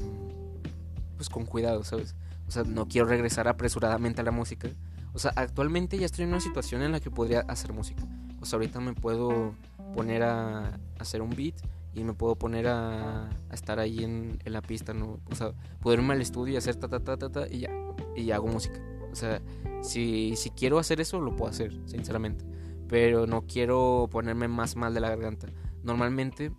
[1.17, 2.15] pues con cuidado, ¿sabes?
[2.47, 4.69] O sea, no quiero regresar apresuradamente a la música.
[5.13, 8.05] O sea, actualmente ya estoy en una situación en la que podría hacer música.
[8.41, 9.55] O sea, ahorita me puedo
[9.95, 11.55] poner a, hacer un beat
[11.95, 15.19] y me puedo poner a, estar ahí en, la pista, ¿no?
[15.31, 17.71] O sea, puedo irme al estudio y hacer ta ta ta ta ta y ya,
[18.17, 18.81] y hago música.
[19.13, 19.41] O sea,
[19.83, 22.45] si, si quiero hacer eso, lo puedo hacer, sinceramente.
[22.89, 25.49] Pero no quiero ponerme más mal de la garganta.
[25.83, 26.53] Normalmente,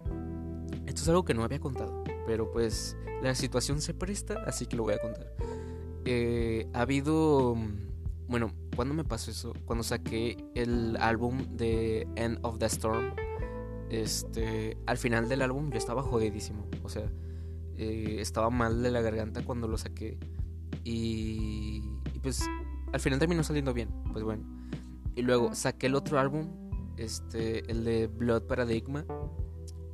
[0.86, 4.76] esto es algo que no había contado, pero pues la situación se presta, así que
[4.76, 5.34] lo voy a contar.
[6.06, 7.56] Eh, ha habido...
[8.28, 9.54] Bueno, ¿cuándo me pasó eso?
[9.66, 13.14] Cuando saqué el álbum de End of the Storm.
[13.90, 16.68] Este, al final del álbum yo estaba jodidísimo.
[16.84, 17.12] O sea,
[17.78, 20.18] eh, estaba mal de la garganta cuando lo saqué.
[20.84, 21.82] Y,
[22.20, 22.44] pues
[22.92, 23.90] al final terminó saliendo bien.
[24.12, 24.44] Pues bueno.
[25.16, 26.48] Y luego saqué el otro álbum,
[26.98, 29.06] este, el de Blood Paradigma.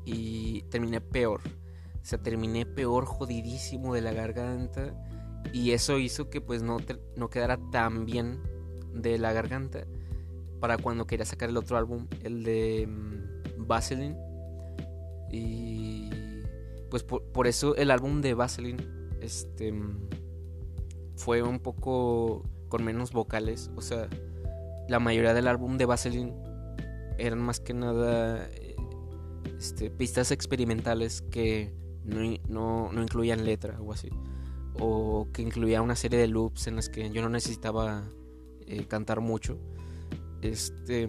[0.06, 1.42] Y terminé peor.
[2.02, 4.94] O sea, terminé peor, jodidísimo de la garganta.
[5.54, 6.78] Y eso hizo que pues no,
[7.16, 8.42] no quedara tan bien
[8.94, 9.86] de la garganta
[10.60, 14.18] para cuando quería sacar el otro álbum, el de um, Vaseline.
[15.32, 16.10] Y
[16.90, 18.84] pues por, eso el álbum de Vaseline
[19.22, 20.10] este, mm,
[21.16, 23.72] fue un poco con menos vocales.
[23.76, 24.08] O sea,
[24.88, 26.34] la mayoría del álbum de Vaseline
[27.18, 28.76] eran más que nada eh,
[29.58, 31.74] este, pistas experimentales que
[32.04, 34.10] no, no, no incluían letra o así
[34.80, 38.04] o que incluía una serie de loops en las que yo no necesitaba
[38.68, 39.58] eh, cantar mucho.
[40.42, 41.08] Este.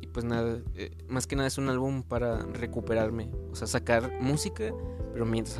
[0.00, 4.20] Y pues nada, eh, más que nada es un álbum para recuperarme, o sea, sacar
[4.20, 4.72] música,
[5.12, 5.58] pero mientras,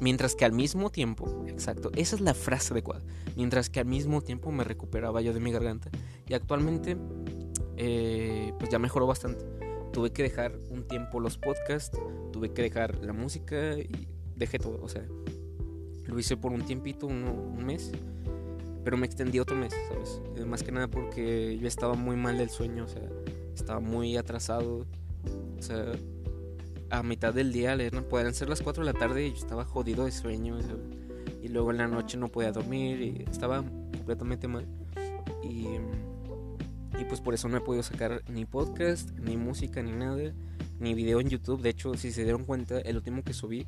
[0.00, 3.02] mientras que al mismo tiempo, exacto, esa es la frase adecuada,
[3.36, 5.90] mientras que al mismo tiempo me recuperaba yo de mi garganta.
[6.28, 6.96] Y actualmente,
[7.76, 9.44] eh, pues ya mejoró bastante.
[9.92, 11.98] Tuve que dejar un tiempo los podcasts,
[12.32, 15.04] tuve que dejar la música y dejé todo, o sea,
[16.06, 17.92] lo hice por un tiempito, un, mes,
[18.84, 20.22] pero me extendí otro mes, ¿sabes?
[20.36, 23.02] Eh, más que nada porque yo estaba muy mal del sueño, o sea,
[23.54, 24.86] estaba muy atrasado,
[25.58, 25.92] o sea,
[26.90, 27.76] a mitad del día,
[28.08, 30.58] podían ser las 4 de la tarde y yo estaba jodido de sueño,
[31.42, 34.66] y luego en la noche no podía dormir y estaba completamente mal.
[35.42, 35.66] Y,
[36.98, 40.34] y pues por eso no he podido sacar ni podcast, ni música, ni nada,
[40.78, 41.62] ni video en YouTube.
[41.62, 43.66] De hecho, si se dieron cuenta, el último que subí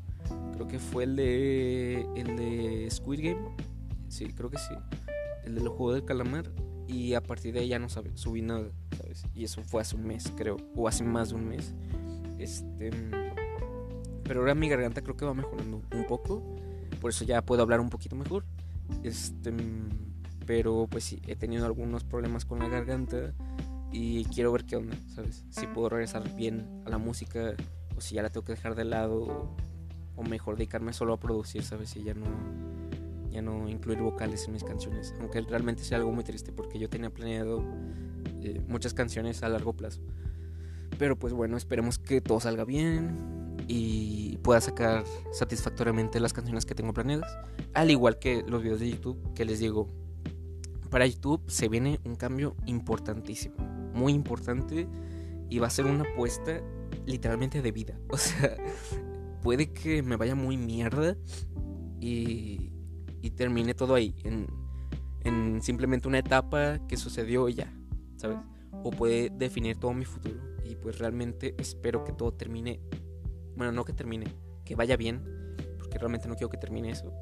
[0.52, 2.06] Creo que fue el de.
[2.14, 3.48] El de Squid Game.
[4.08, 4.74] Sí, creo que sí.
[5.44, 6.50] El del juego del calamar.
[6.86, 8.70] Y a partir de ahí ya no subí nada.
[9.34, 10.56] Y eso fue hace un mes, creo.
[10.76, 11.74] O hace más de un mes.
[12.42, 12.90] Este.
[14.24, 16.42] Pero ahora mi garganta creo que va mejorando un poco.
[17.00, 18.44] Por eso ya puedo hablar un poquito mejor.
[19.02, 19.52] Este.
[20.46, 23.32] Pero pues sí, he tenido algunos problemas con la garganta.
[23.92, 25.44] Y quiero ver qué onda, ¿sabes?
[25.50, 27.54] Si puedo regresar bien a la música.
[27.96, 29.54] O si ya la tengo que dejar de lado
[30.16, 31.94] o mejor dedicarme solo a producir, ¿sabes?
[31.96, 32.26] Y ya no,
[33.30, 35.14] ya no incluir vocales en mis canciones.
[35.20, 37.62] Aunque realmente sea algo muy triste porque yo tenía planeado
[38.42, 40.00] eh, muchas canciones a largo plazo.
[41.02, 46.76] Pero pues bueno, esperemos que todo salga bien y pueda sacar satisfactoriamente las canciones que
[46.76, 47.28] tengo planeadas.
[47.74, 49.88] Al igual que los videos de YouTube que les digo,
[50.90, 53.56] para YouTube se viene un cambio importantísimo,
[53.92, 54.86] muy importante
[55.50, 56.60] y va a ser una apuesta
[57.04, 57.98] literalmente de vida.
[58.08, 58.56] O sea,
[59.42, 61.16] puede que me vaya muy mierda
[61.98, 62.70] y,
[63.34, 64.46] termine todo ahí, en,
[65.24, 67.74] en simplemente una etapa que sucedió y ya,
[68.14, 68.38] ¿sabes?
[68.84, 70.51] O puede definir todo mi futuro.
[70.72, 72.80] Y pues realmente espero que todo termine.
[73.56, 74.26] Bueno, no que termine,
[74.64, 75.22] que vaya bien.
[75.78, 77.12] Porque realmente no quiero que termine eso.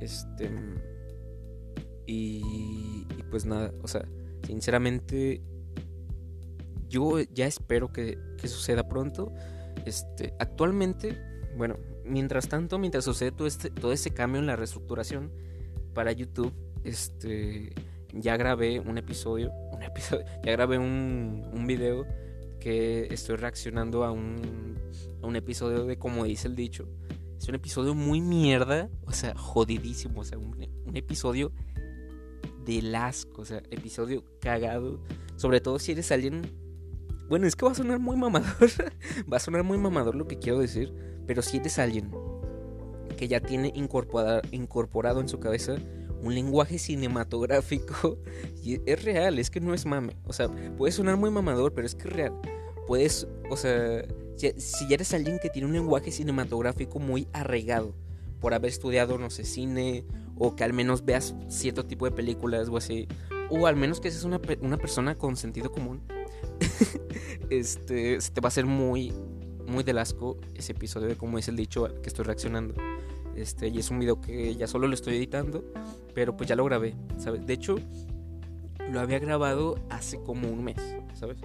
[0.00, 0.50] Este.
[2.06, 4.06] Y, y pues nada, o sea,
[4.44, 5.42] sinceramente.
[6.88, 9.32] Yo ya espero que, que suceda pronto.
[9.86, 15.32] Este, actualmente bueno, mientras tanto, mientras sucede todo, este, todo ese cambio en la reestructuración
[15.94, 16.52] para YouTube,
[16.84, 17.74] este,
[18.12, 22.06] ya grabé un episodio, un episodio, ya grabé un, un video
[22.60, 24.76] que estoy reaccionando a un,
[25.22, 26.88] a un episodio de como dice el dicho.
[27.38, 31.52] Es un episodio muy mierda, o sea, jodidísimo, o sea, un, un episodio
[32.64, 35.00] de asco, o sea, episodio cagado.
[35.36, 36.42] Sobre todo si eres alguien...
[37.28, 38.52] Bueno, es que va a sonar muy mamador.
[39.32, 40.92] va a sonar muy mamador lo que quiero decir.
[41.26, 42.10] Pero si eres alguien
[43.16, 45.76] que ya tiene incorporado en su cabeza
[46.22, 48.18] un lenguaje cinematográfico.
[48.62, 50.16] Y es real, es que no es mame.
[50.26, 52.34] O sea, puede sonar muy mamador, pero es que es real.
[52.86, 54.04] Puedes, o sea,
[54.36, 57.94] si ya eres alguien que tiene un lenguaje cinematográfico muy arraigado,
[58.40, 60.04] por haber estudiado, no sé, cine,
[60.36, 63.06] o que al menos veas cierto tipo de películas o así,
[63.50, 66.02] o al menos que seas una, una persona con sentido común,
[67.50, 69.12] este, se te va a hacer muy,
[69.66, 72.74] muy del asco ese episodio de cómo es el dicho que estoy reaccionando.
[73.40, 75.64] Este, y es un video que ya solo lo estoy editando,
[76.14, 77.46] pero pues ya lo grabé, ¿sabes?
[77.46, 77.76] De hecho,
[78.90, 80.76] lo había grabado hace como un mes,
[81.14, 81.38] ¿sabes?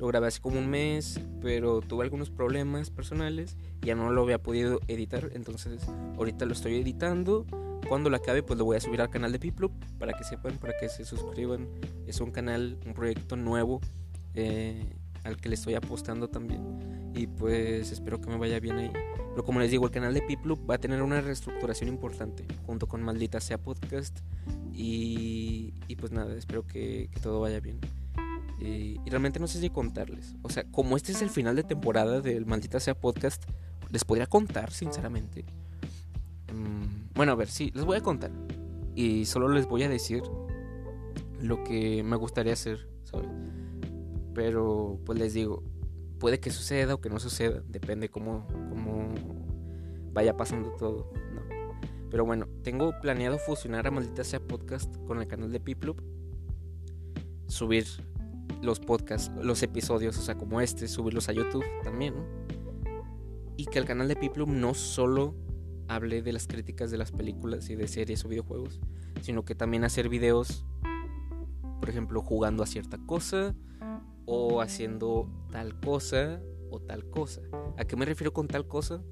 [0.00, 4.42] Lo grabé hace como un mes, pero tuve algunos problemas personales, ya no lo había
[4.42, 7.46] podido editar, entonces ahorita lo estoy editando.
[7.88, 10.58] Cuando lo acabe, pues lo voy a subir al canal de Piplup para que sepan,
[10.58, 11.68] para que se suscriban.
[12.08, 13.80] Es un canal, un proyecto nuevo
[14.34, 14.84] eh,
[15.22, 17.12] al que le estoy apostando también.
[17.14, 18.90] Y pues espero que me vaya bien ahí.
[19.36, 22.86] Pero como les digo, el canal de Piploop va a tener una reestructuración importante junto
[22.86, 24.20] con Maldita Sea Podcast.
[24.72, 27.78] Y, y pues nada, espero que, todo vaya bien.
[28.58, 30.34] Y, realmente no sé si contarles.
[30.40, 33.44] O sea, como este es el final de temporada del Maldita Sea Podcast,
[33.90, 35.44] les podría contar, sinceramente.
[36.54, 38.30] Mm, bueno, a ver, sí, les voy a contar.
[38.94, 40.22] Y solo les voy a decir
[41.42, 43.28] lo que me gustaría hacer, ¿sabes?
[44.32, 45.62] Pero pues les digo,
[46.18, 48.85] puede que suceda o que no suceda, depende cómo, cómo
[50.16, 51.42] vaya pasando todo, ¿no?
[52.10, 56.00] Pero bueno, tengo planeado fusionar a Maldita Sea Podcast con el canal de Piploop,
[57.46, 57.84] subir
[58.62, 62.14] los podcasts, los episodios, o sea, como este, subirlos a YouTube también.
[63.58, 65.34] Y que el canal de Piploop no solo
[65.86, 68.80] hable de las críticas de las películas y de series o videojuegos,
[69.20, 70.64] sino que también hacer videos,
[71.78, 73.54] por ejemplo, jugando a cierta cosa,
[74.24, 77.42] o haciendo tal cosa o tal cosa.
[77.76, 79.02] ¿A qué me refiero con tal cosa?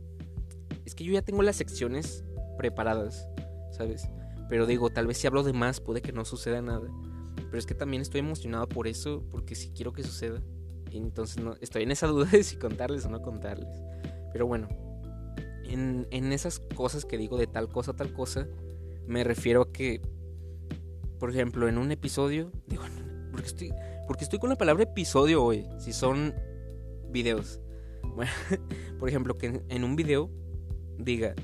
[0.85, 2.25] Es que yo ya tengo las secciones
[2.57, 3.29] preparadas,
[3.71, 4.09] ¿sabes?
[4.49, 6.89] Pero digo, tal vez si hablo de más puede que no suceda nada.
[7.37, 10.43] Pero es que también estoy emocionado por eso, porque sí quiero que suceda.
[10.91, 13.83] Y entonces no, estoy en esa duda de si contarles o no contarles.
[14.33, 14.69] Pero bueno,
[15.65, 18.47] en, en esas cosas que digo de tal cosa, tal cosa,
[19.07, 20.01] me refiero a que,
[21.19, 22.85] por ejemplo, en un episodio, digo,
[23.31, 23.73] porque estoy,
[24.07, 26.35] porque estoy con la palabra episodio hoy, si son
[27.11, 27.61] videos.
[28.15, 28.31] Bueno,
[28.99, 30.31] por ejemplo, que en un video
[30.99, 31.35] diga,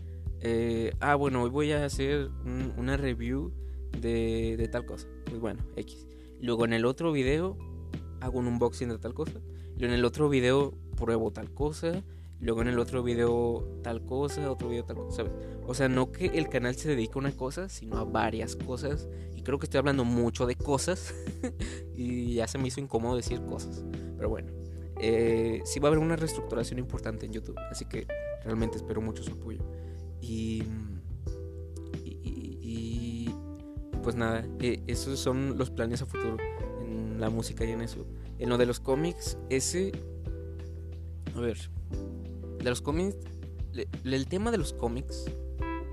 [0.41, 2.31] eh, ah, bueno, hoy voy a hacer
[2.77, 3.53] una review
[3.99, 5.07] de, de, tal cosa.
[5.27, 6.07] Pues bueno, X.
[6.41, 7.59] Luego en el otro video
[8.21, 9.41] hago un unboxing de tal cosa.
[9.77, 12.03] Luego en el otro video pruebo tal cosa.
[12.41, 15.25] Luego en el otro video tal cosa, otro video tal cosa.
[15.67, 19.09] O sea, no que el canal se dedique a una cosa, sino a varias cosas.
[19.37, 21.15] Y creo que estoy hablando mucho de cosas.
[21.95, 23.85] y ya se me hizo incómodo decir cosas.
[24.17, 24.53] Pero bueno,
[25.01, 27.59] eh, sí va a haber una reestructuración importante en YouTube.
[27.71, 28.07] Así que
[28.45, 29.61] realmente espero mucho su apoyo.
[30.21, 30.63] Y,
[32.05, 33.31] y,
[34.03, 36.37] pues nada, eh, esos son los planes a futuro
[36.83, 38.07] en la música y en eso.
[38.39, 39.93] En lo de los cómics, ese...
[41.35, 41.59] A ver,
[42.59, 43.17] de los cómics,
[44.05, 45.27] el tema de los cómics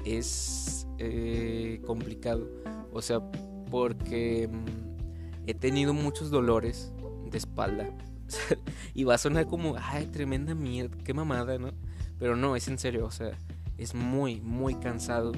[0.03, 2.47] es eh, complicado.
[2.91, 3.21] O sea,
[3.69, 6.91] porque mm, he tenido muchos dolores
[7.29, 7.95] de espalda.
[8.93, 11.71] y va a sonar como, ay, tremenda mierda, qué mamada, ¿no?
[12.19, 13.31] Pero no, es en serio, o sea,
[13.77, 15.31] es muy, muy cansado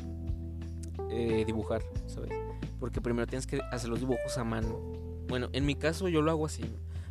[1.10, 2.32] eh, dibujar, ¿sabes?
[2.80, 4.80] Porque primero tienes que hacer los dibujos a mano.
[5.28, 6.63] Bueno, en mi caso yo lo hago así,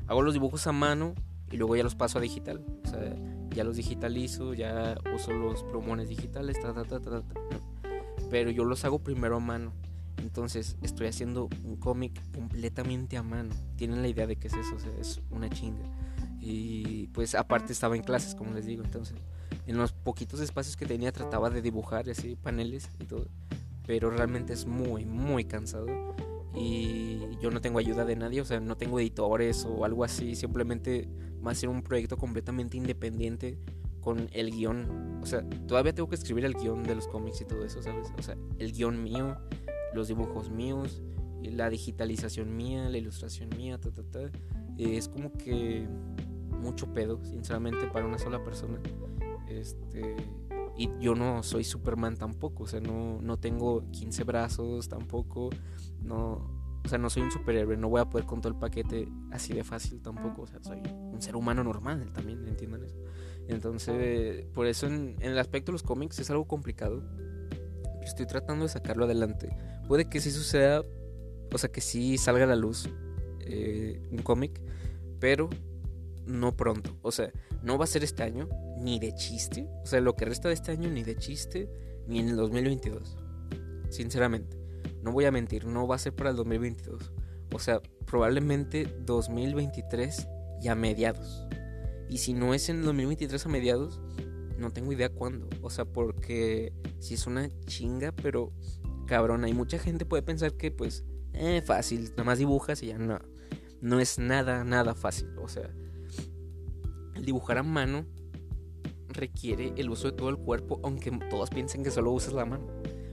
[0.09, 1.15] Hago los dibujos a mano
[1.51, 2.65] y luego ya los paso a digital.
[2.85, 3.15] O sea,
[3.55, 6.57] ya los digitalizo, ya uso los plumones digitales,
[8.31, 9.73] pero yo los hago primero a mano.
[10.23, 13.55] Entonces estoy haciendo un cómic completamente a mano.
[13.77, 15.85] Tienen la idea de qué es eso, o sea, es una chinga.
[16.41, 19.17] Y pues aparte estaba en clases, como les digo, entonces
[19.67, 23.27] en los poquitos espacios que tenía trataba de dibujar así paneles y todo.
[23.87, 25.87] Pero realmente es muy, muy cansado.
[26.55, 30.35] Y yo no tengo ayuda de nadie, o sea, no tengo editores o algo así.
[30.35, 31.09] Simplemente
[31.47, 33.59] va a ser un proyecto completamente independiente
[34.01, 35.21] con el guion.
[35.23, 38.09] O sea, todavía tengo que escribir el guion de los cómics y todo eso, ¿sabes?
[38.19, 39.37] O sea, el guion mío,
[39.95, 41.03] los dibujos míos,
[41.43, 44.31] la digitalización mía, la ilustración mía, ta, ta, ta.
[44.77, 45.89] Es como que
[46.61, 48.81] mucho pedo, sinceramente, para una sola persona.
[49.49, 50.17] Este.
[50.77, 55.51] Y yo no soy Superman tampoco, o sea, no, no tengo 15 brazos tampoco,
[56.01, 59.09] no, o sea, no soy un superhéroe, no voy a poder con todo el paquete
[59.31, 60.43] así de fácil tampoco.
[60.43, 62.97] O sea, soy un ser humano normal también, entiendan eso.
[63.49, 67.03] Entonces, por eso en, el aspecto de los cómics es algo complicado.
[68.09, 69.51] Estoy tratando de sacarlo adelante.
[69.87, 70.83] Puede que sí suceda,
[71.53, 72.89] o sea, que sí salga a la luz
[73.41, 74.61] eh, un cómic,
[75.21, 75.49] pero
[76.27, 76.97] no pronto.
[77.03, 77.31] O sea,
[77.63, 78.49] no va a ser este año,
[78.79, 79.69] ni de chiste.
[79.83, 81.69] O sea, lo que resta de este año, ni de chiste,
[82.07, 83.17] ni en el 2022.
[83.91, 84.57] Sinceramente.
[85.03, 87.13] no voy a mentir, no va a ser para el 2022.
[87.53, 90.29] O sea, probablemente 2023
[90.63, 91.47] y a mediados.
[92.09, 94.01] Y si no es en el 2023 a mediados,
[94.59, 95.49] no tengo idea cuándo.
[95.63, 98.53] O sea, porque si es una chinga, pero
[99.07, 102.99] cabrón, hay mucha gente puede pensar que pues, eh, fácil, nada más dibujas y ya
[102.99, 103.19] no.
[103.81, 105.29] No es nada, nada fácil.
[105.41, 105.71] O sea,
[107.15, 108.07] el dibujar a mano
[109.09, 112.67] requiere el uso de todo el cuerpo, aunque todos piensen que solo usas la mano.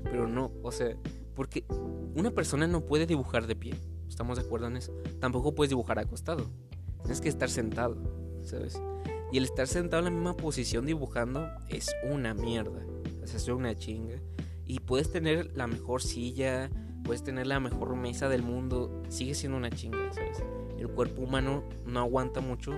[0.03, 0.95] Pero no, o sea,
[1.35, 1.65] porque
[2.15, 3.75] una persona no puede dibujar de pie.
[4.07, 4.93] ¿Estamos de acuerdo en eso?
[5.19, 6.49] Tampoco puedes dibujar acostado.
[7.01, 7.97] Tienes que estar sentado,
[8.41, 8.81] ¿sabes?
[9.31, 12.85] Y el estar sentado en la misma posición dibujando es una mierda.
[13.23, 14.15] O sea, es una chinga.
[14.65, 16.69] Y puedes tener la mejor silla,
[17.03, 20.43] puedes tener la mejor mesa del mundo, sigue siendo una chinga, ¿sabes?
[20.77, 22.73] El cuerpo humano no aguanta mucho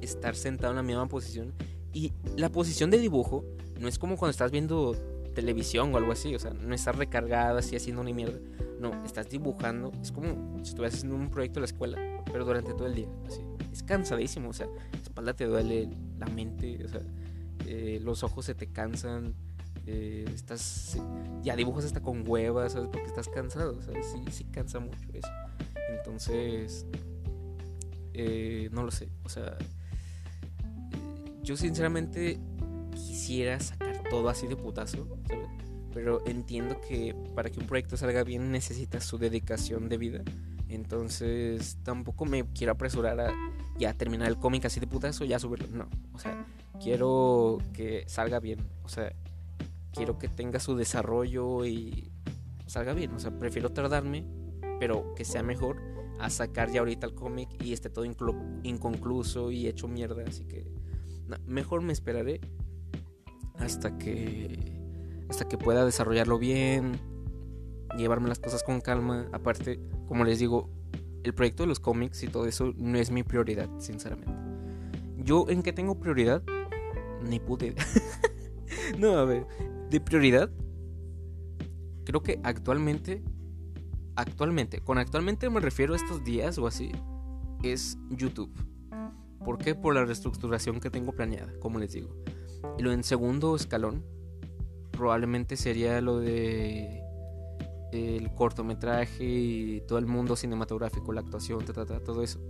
[0.00, 1.52] estar sentado en la misma posición.
[1.92, 3.44] Y la posición de dibujo
[3.78, 4.94] no es como cuando estás viendo
[5.34, 8.38] televisión o algo así, o sea, no estás recargada así haciendo una mierda.
[8.78, 12.72] No, estás dibujando, es como si estuvieras haciendo un proyecto de la escuela, pero durante
[12.72, 13.42] todo el día, así.
[13.72, 14.68] Es cansadísimo, o sea,
[15.20, 17.02] espalda te duele, la mente, o sea,
[17.66, 19.34] eh, los ojos se te cansan,
[19.86, 20.98] eh, estás,
[21.42, 22.88] ya dibujas hasta con huevas, ¿sabes?
[22.90, 25.28] Porque estás cansado, sea, sí, sí cansa mucho eso.
[25.90, 26.86] Entonces,
[28.14, 29.58] eh, no lo sé, o sea,
[31.42, 32.40] yo sinceramente
[32.94, 35.48] quisiera sacar todo así de putazo, ¿sabes?
[35.92, 40.22] Pero entiendo que para que un proyecto salga bien necesita su dedicación de vida.
[40.68, 43.34] Entonces tampoco me quiero apresurar a
[43.80, 45.66] ya terminar el cómic así de putazo, ya subirlo.
[45.72, 46.46] No, o sea,
[46.80, 48.60] quiero que salga bien.
[48.84, 49.12] O sea,
[49.92, 52.12] quiero que tenga su desarrollo y
[52.66, 53.12] salga bien.
[53.14, 54.24] O sea, prefiero tardarme,
[54.78, 55.78] pero que sea mejor
[56.20, 60.22] a sacar ya ahorita el cómic y esté todo inconcluso y hecho mierda.
[60.28, 60.70] Así que
[61.46, 62.40] mejor me esperaré
[63.58, 64.78] hasta que
[65.30, 67.00] hasta que pueda desarrollarlo bien,
[67.96, 69.28] llevarme las cosas con calma.
[69.32, 70.68] Aparte, como les digo,
[71.22, 74.32] el proyecto de los cómics y todo eso no es mi prioridad, sinceramente.
[75.18, 76.42] Yo en qué tengo prioridad,
[77.22, 77.74] ni pude.
[78.98, 79.46] no, a ver,
[79.90, 80.50] de prioridad,
[82.04, 83.22] creo que actualmente,
[84.16, 86.90] actualmente, con actualmente me refiero a estos días o así,
[87.62, 88.52] es YouTube.
[89.44, 89.74] ¿Por qué?
[89.74, 92.14] Por la reestructuración que tengo planeada, como les digo.
[92.78, 94.04] Y lo en segundo escalón
[94.90, 96.99] probablemente sería lo de
[97.92, 102.40] el cortometraje y todo el mundo cinematográfico, la actuación, todo eso.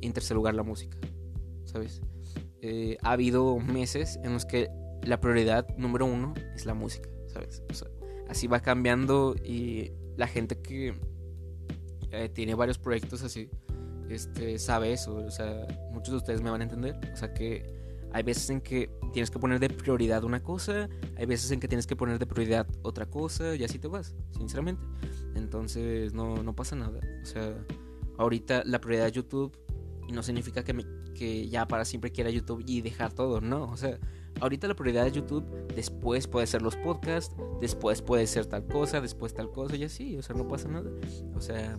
[0.00, 0.98] Y en tercer lugar la música,
[1.64, 2.00] ¿sabes?
[2.62, 4.68] Eh, ha habido meses en los que
[5.02, 7.62] la prioridad número uno es la música, ¿sabes?
[8.28, 10.94] así va cambiando y la gente que
[12.10, 13.48] eh, tiene varios proyectos así,
[14.08, 17.75] este, sabe eso, o sea, muchos de ustedes me van a entender, o sea que
[18.12, 21.68] hay veces en que tienes que poner de prioridad una cosa, hay veces en que
[21.68, 24.82] tienes que poner de prioridad otra cosa y así te vas, sinceramente.
[25.34, 27.54] Entonces no, no pasa nada, o sea,
[28.18, 29.56] ahorita la prioridad es YouTube
[30.12, 30.84] no significa que, me,
[31.14, 33.98] que ya para siempre quiera YouTube y dejar todo, no, o sea,
[34.40, 35.44] ahorita la prioridad es YouTube,
[35.74, 40.16] después puede ser los podcasts, después puede ser tal cosa, después tal cosa y así,
[40.16, 40.90] o sea, no pasa nada,
[41.34, 41.76] o sea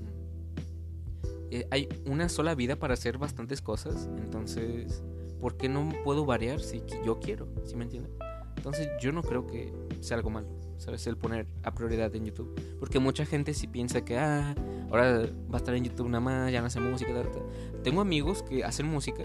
[1.50, 5.02] eh, hay una sola vida para hacer bastantes cosas, entonces,
[5.40, 7.48] ¿por qué no puedo variar si yo quiero?
[7.66, 8.12] ¿Sí me entienden?
[8.56, 9.72] Entonces, yo no creo que
[10.02, 11.06] sea algo malo, ¿sabes?
[11.08, 12.60] El poner a prioridad en YouTube.
[12.80, 14.56] Porque mucha gente sí piensa que, ah,
[14.90, 17.44] ahora va a estar en YouTube nada más, ya no hace música, tal, tal.
[17.84, 19.24] Tengo amigos que hacen música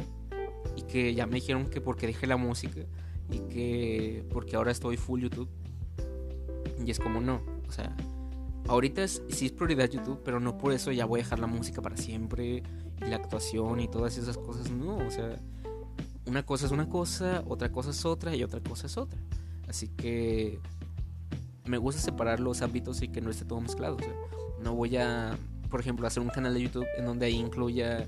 [0.77, 2.83] y que ya me dijeron que porque dejé la música
[3.31, 5.49] y que porque ahora estoy full YouTube.
[6.85, 7.97] Y es como no, o sea,
[8.69, 11.47] ahorita es, sí es prioridad YouTube, pero no por eso ya voy a dejar la
[11.47, 12.63] música para siempre
[13.01, 14.71] y la actuación y todas esas cosas.
[14.71, 15.41] No, o sea,
[16.27, 19.21] una cosa es una cosa, otra cosa es otra y otra cosa es otra.
[19.69, 20.59] Así que
[21.65, 23.97] me gusta separar los ámbitos y que no esté todo mezclado.
[24.63, 25.37] No voy a,
[25.71, 28.07] por ejemplo, hacer un canal de YouTube en donde ahí incluya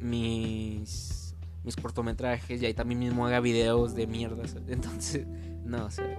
[0.00, 4.56] mis, mis cortometrajes y ahí también mismo haga videos de mierdas.
[4.68, 5.26] Entonces,
[5.64, 6.18] no, o sea,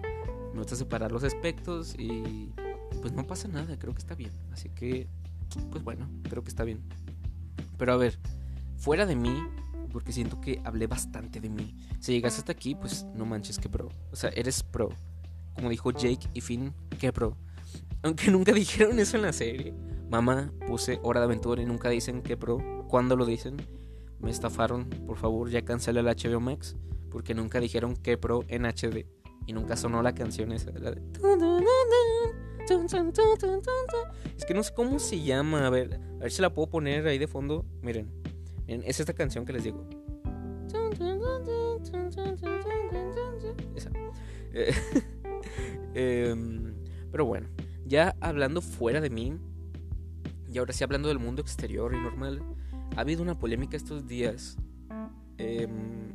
[0.54, 2.52] me gusta separar los aspectos y
[3.02, 4.32] pues no pasa nada, creo que está bien.
[4.52, 5.08] Así que,
[5.72, 6.82] pues bueno, creo que está bien.
[7.78, 8.18] Pero a ver,
[8.78, 9.44] fuera de mí,
[9.96, 11.74] porque siento que hablé bastante de mí.
[12.02, 13.88] Si llegas hasta aquí, pues no manches, que pro.
[14.12, 14.90] O sea, eres pro.
[15.54, 17.38] Como dijo Jake y Finn, que pro.
[18.04, 19.74] Aunque nunca dijeron eso en la serie.
[20.10, 22.58] Mamá, puse hora de aventura y nunca dicen que pro.
[22.90, 23.56] ¿Cuándo lo dicen?
[24.20, 24.90] Me estafaron.
[24.90, 26.76] Por favor, ya cancela el HBO Max.
[27.10, 29.06] Porque nunca dijeron que pro en HD.
[29.48, 30.72] Y nunca sonó la canción esa.
[34.38, 35.66] Es que no sé cómo se llama.
[35.66, 37.64] A ver, a ver si la puedo poner ahí de fondo.
[37.82, 38.25] Miren,
[38.68, 39.88] es esta canción que les digo.
[43.76, 43.92] Esa.
[45.94, 46.74] Em,
[47.12, 47.48] pero bueno,
[47.86, 49.38] Ya hablando fuera de mí,
[50.52, 52.42] y ahora sí hablando del mundo exterior y normal,
[52.96, 54.58] ha habido una polémica estos días
[55.38, 56.12] em,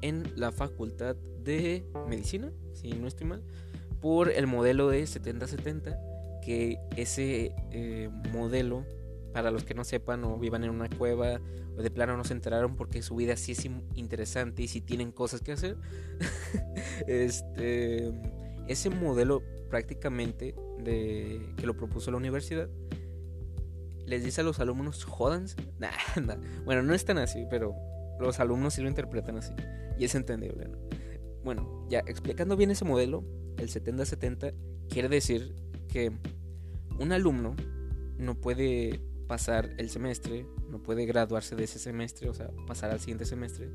[0.00, 3.42] en la facultad de medicina, si no estoy mal,
[4.00, 5.98] por el modelo de 70-70,
[6.44, 8.84] que ese eh, modelo,
[9.32, 11.40] para los que no sepan o vivan en una cueva
[11.82, 13.64] de plano no se enteraron porque su vida sí es
[13.94, 15.76] interesante y si tienen cosas que hacer,
[17.06, 18.12] este,
[18.68, 22.68] ese modelo prácticamente de, que lo propuso la universidad,
[24.06, 25.56] les dice a los alumnos, jódanse.
[26.64, 27.74] Bueno, no es tan así, pero
[28.18, 29.52] los alumnos sí lo interpretan así.
[29.98, 30.68] Y es entendible,
[31.44, 33.24] Bueno, ya explicando bien ese modelo,
[33.58, 34.54] el 70-70
[34.88, 35.54] quiere decir
[35.88, 36.12] que
[36.98, 37.56] un alumno
[38.16, 43.00] no puede pasar el semestre, no puede graduarse de ese semestre, o sea, pasar al
[43.00, 43.70] siguiente semestre,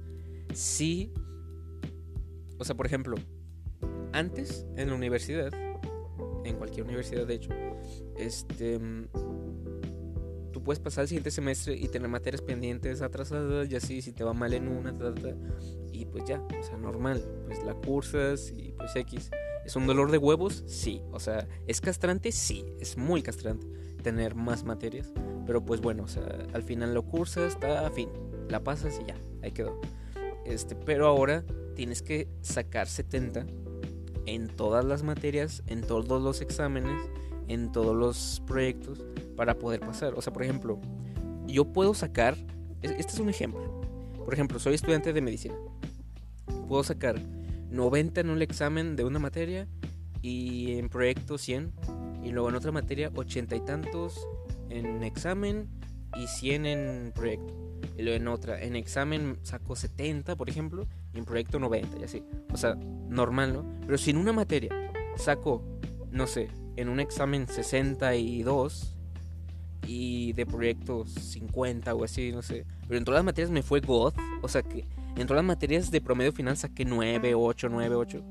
[0.53, 1.13] si,
[2.57, 3.15] o sea, por ejemplo,
[4.11, 5.51] antes en la universidad,
[6.45, 7.49] en cualquier universidad de hecho,
[8.17, 8.79] este,
[10.51, 14.23] tú puedes pasar el siguiente semestre y tener materias pendientes atrasadas y así, si te
[14.23, 14.95] va mal en una,
[15.91, 19.31] y pues ya, o sea, normal, pues la cursas y pues X.
[19.65, 20.63] ¿Es un dolor de huevos?
[20.67, 21.01] Sí.
[21.11, 22.33] O sea, ¿es castrante?
[22.33, 22.65] Sí.
[22.81, 23.65] Es muy castrante
[24.03, 25.11] tener más materias.
[25.45, 26.23] Pero pues bueno, o sea,
[26.53, 28.09] al final lo cursas, está a fin.
[28.49, 29.79] La pasas y ya, ahí quedó.
[30.45, 31.43] Este, pero ahora
[31.75, 33.45] tienes que sacar 70
[34.25, 37.01] en todas las materias, en todos los exámenes,
[37.47, 39.03] en todos los proyectos
[39.35, 40.13] para poder pasar.
[40.15, 40.79] O sea, por ejemplo,
[41.47, 42.35] yo puedo sacar,
[42.81, 43.81] este es un ejemplo.
[44.23, 45.55] Por ejemplo, soy estudiante de medicina.
[46.67, 47.19] Puedo sacar
[47.69, 49.67] 90 en un examen de una materia
[50.21, 51.73] y en proyecto 100
[52.23, 54.27] y luego en otra materia 80 y tantos
[54.69, 55.69] en examen
[56.15, 57.53] y 100 en proyecto.
[57.97, 62.03] Y luego en otra, en examen saco 70, por ejemplo, y en proyecto 90 y
[62.03, 62.23] así.
[62.51, 63.65] O sea, normal, ¿no?
[63.85, 64.71] Pero si en una materia
[65.15, 65.63] saco,
[66.11, 68.95] no sé, en un examen 62
[69.85, 72.65] y de proyectos 50 o así, no sé.
[72.87, 75.91] Pero en todas las materias me fue God, o sea que en todas las materias
[75.91, 78.23] de promedio final saqué 9, 8, 9, 8.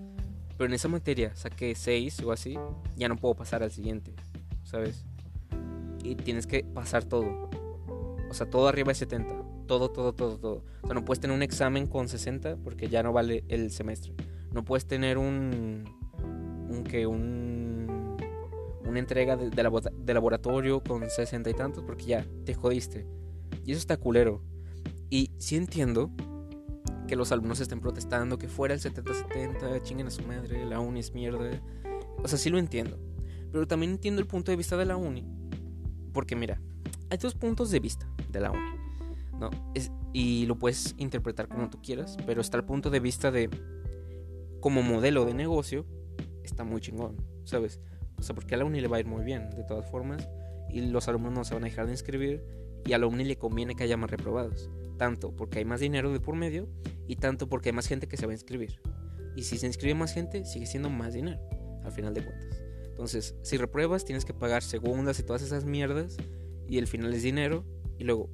[0.56, 2.58] Pero en esa materia saqué 6 o así.
[2.96, 4.12] Ya no puedo pasar al siguiente.
[4.64, 5.04] ¿Sabes?
[6.02, 7.50] Y tienes que pasar todo.
[8.28, 9.42] O sea, todo arriba de 70.
[9.66, 10.64] Todo, todo, todo, todo.
[10.82, 14.14] O sea, no puedes tener un examen con 60 porque ya no vale el semestre.
[14.52, 15.84] No puedes tener un.
[16.68, 18.16] un que un.
[18.84, 23.06] una entrega de, de laboratorio con 60 y tantos porque ya te jodiste.
[23.64, 24.42] Y eso está culero.
[25.10, 26.10] Y sí entiendo
[27.06, 31.00] que los alumnos estén protestando, que fuera el 70-70, chinguen a su madre, la uni
[31.00, 31.50] es mierda.
[32.22, 32.98] O sea, sí lo entiendo.
[33.50, 35.26] Pero también entiendo el punto de vista de la uni.
[36.12, 36.60] Porque mira,
[37.10, 38.82] hay dos puntos de vista de la uni.
[39.38, 39.50] ¿no?
[40.12, 43.50] y lo puedes interpretar como tú quieras, pero está el punto de vista de
[44.60, 45.84] como modelo de negocio,
[46.44, 47.80] está muy chingón, ¿sabes?
[48.18, 50.28] O sea, porque a la uni le va a ir muy bien, de todas formas,
[50.70, 52.44] y los alumnos no se van a dejar de inscribir,
[52.84, 54.70] y a la uni le conviene que haya más reprobados
[55.02, 56.68] tanto porque hay más dinero de por medio
[57.08, 58.80] y tanto porque hay más gente que se va a inscribir.
[59.34, 61.40] Y si se inscribe más gente, sigue siendo más dinero,
[61.82, 62.62] al final de cuentas.
[62.86, 66.18] Entonces, si repruebas, tienes que pagar segundas y todas esas mierdas,
[66.68, 67.64] y el final es dinero,
[67.98, 68.30] y luego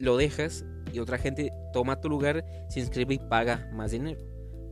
[0.00, 4.20] lo dejas y otra gente toma tu lugar, se inscribe y paga más dinero,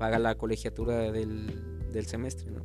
[0.00, 2.64] paga la colegiatura del, del semestre, ¿no?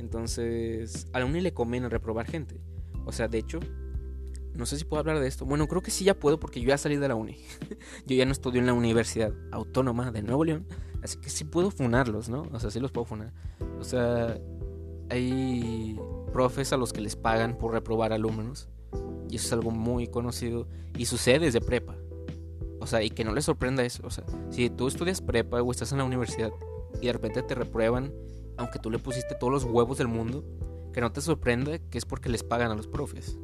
[0.00, 2.60] Entonces, a la uni le conviene reprobar gente.
[3.04, 3.60] O sea, de hecho,
[4.58, 5.46] no sé si puedo hablar de esto.
[5.46, 7.36] Bueno, creo que sí ya puedo porque yo ya salí de la uni.
[8.06, 10.66] yo ya no estudio en la Universidad Autónoma de Nuevo León.
[11.00, 12.42] Así que sí puedo funarlos, ¿no?
[12.52, 13.32] O sea, sí los puedo funar.
[13.78, 14.36] O sea,
[15.10, 15.96] hay
[16.32, 18.68] profes a los que les pagan por reprobar alumnos.
[19.30, 20.66] Y eso es algo muy conocido.
[20.96, 21.96] Y sucede desde prepa.
[22.80, 24.04] O sea, y que no les sorprenda eso.
[24.04, 26.50] O sea, si tú estudias prepa o estás en la universidad
[27.00, 28.12] y de repente te reprueban,
[28.56, 30.44] aunque tú le pusiste todos los huevos del mundo,
[30.92, 33.38] que no te sorprenda que es porque les pagan a los profes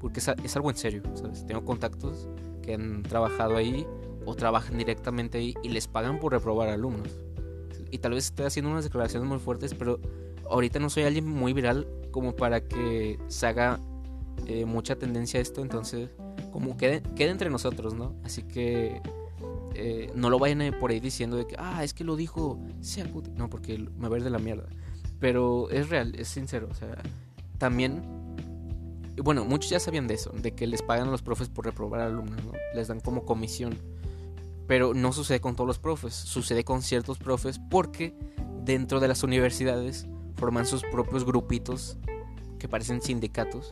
[0.00, 1.46] porque es, algo en serio, ¿sabes?
[1.46, 2.28] Tengo contactos
[2.62, 3.86] que han trabajado ahí
[4.24, 7.10] o trabajan directamente ahí y les pagan por reprobar alumnos.
[7.90, 10.00] Y tal vez estoy haciendo unas declaraciones muy fuertes, pero
[10.50, 13.80] ahorita no soy alguien muy viral como para que se haga
[14.46, 16.10] eh, mucha tendencia a esto, entonces
[16.52, 18.14] como quede, quede entre nosotros, ¿no?
[18.24, 19.00] Así que
[19.74, 23.06] eh, no lo vayan por ahí diciendo de que, ah, es que lo dijo, sea
[23.36, 24.68] no, porque me va a ir de la mierda.
[25.20, 26.96] Pero es real, es sincero, o sea,
[27.58, 28.02] también
[29.22, 32.00] bueno, muchos ya sabían de eso, de que les pagan a los profes por reprobar
[32.00, 32.52] alumnos, ¿no?
[32.74, 33.78] Les dan como comisión.
[34.66, 38.14] Pero no sucede con todos los profes, sucede con ciertos profes porque
[38.64, 40.06] dentro de las universidades
[40.36, 41.96] forman sus propios grupitos
[42.58, 43.70] que parecen sindicatos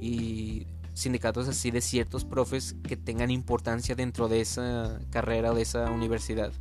[0.00, 5.62] y sindicatos así de ciertos profes que tengan importancia dentro de esa carrera o de
[5.62, 6.52] esa universidad.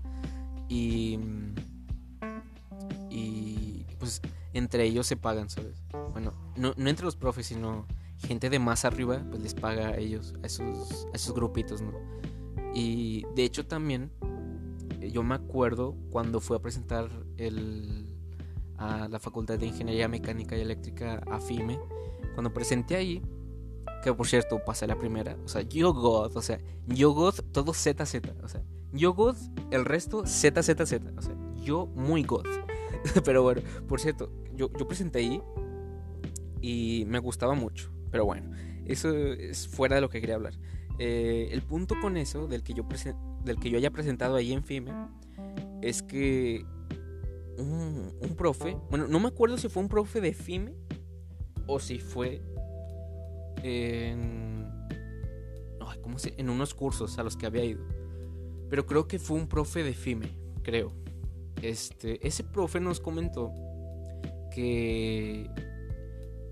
[0.69, 1.17] Y,
[3.09, 4.21] y pues
[4.53, 5.81] entre ellos se pagan, ¿sabes?
[6.11, 7.85] Bueno, no, no entre los profes, sino
[8.19, 11.93] gente de más arriba, pues les paga a ellos, a esos, a esos grupitos, ¿no?
[12.73, 14.11] Y de hecho también,
[15.01, 18.05] eh, yo me acuerdo cuando fui a presentar el,
[18.77, 21.79] a la Facultad de Ingeniería Mecánica y Eléctrica, a FIME,
[22.33, 23.21] cuando presenté ahí,
[24.03, 27.73] que por cierto pasé la primera, o sea, yo God, o sea, yo God, todo
[27.73, 28.61] ZZ, o sea,
[28.91, 29.35] yo God,
[29.71, 30.79] el resto ZZZ,
[31.17, 32.45] o sea, yo muy God.
[33.25, 35.41] Pero bueno, por cierto, yo, yo presenté ahí
[36.61, 37.96] y me gustaba mucho.
[38.11, 38.51] Pero bueno,
[38.85, 40.53] eso es fuera de lo que quería hablar.
[40.99, 42.85] Eh, el punto con eso, del que, yo
[43.43, 44.91] del que yo haya presentado ahí en FIME,
[45.81, 46.65] es que
[47.57, 50.73] un, un, profe, bueno, no me acuerdo si fue un profe de FIME
[51.67, 52.41] o si fue
[53.63, 54.65] en,
[56.01, 56.33] ¿cómo se?
[56.37, 57.83] en unos cursos a los que había ido.
[58.69, 60.91] Pero creo que fue un profe de FIME, creo.
[61.61, 63.51] Este, ese profe nos comentó
[64.53, 65.49] que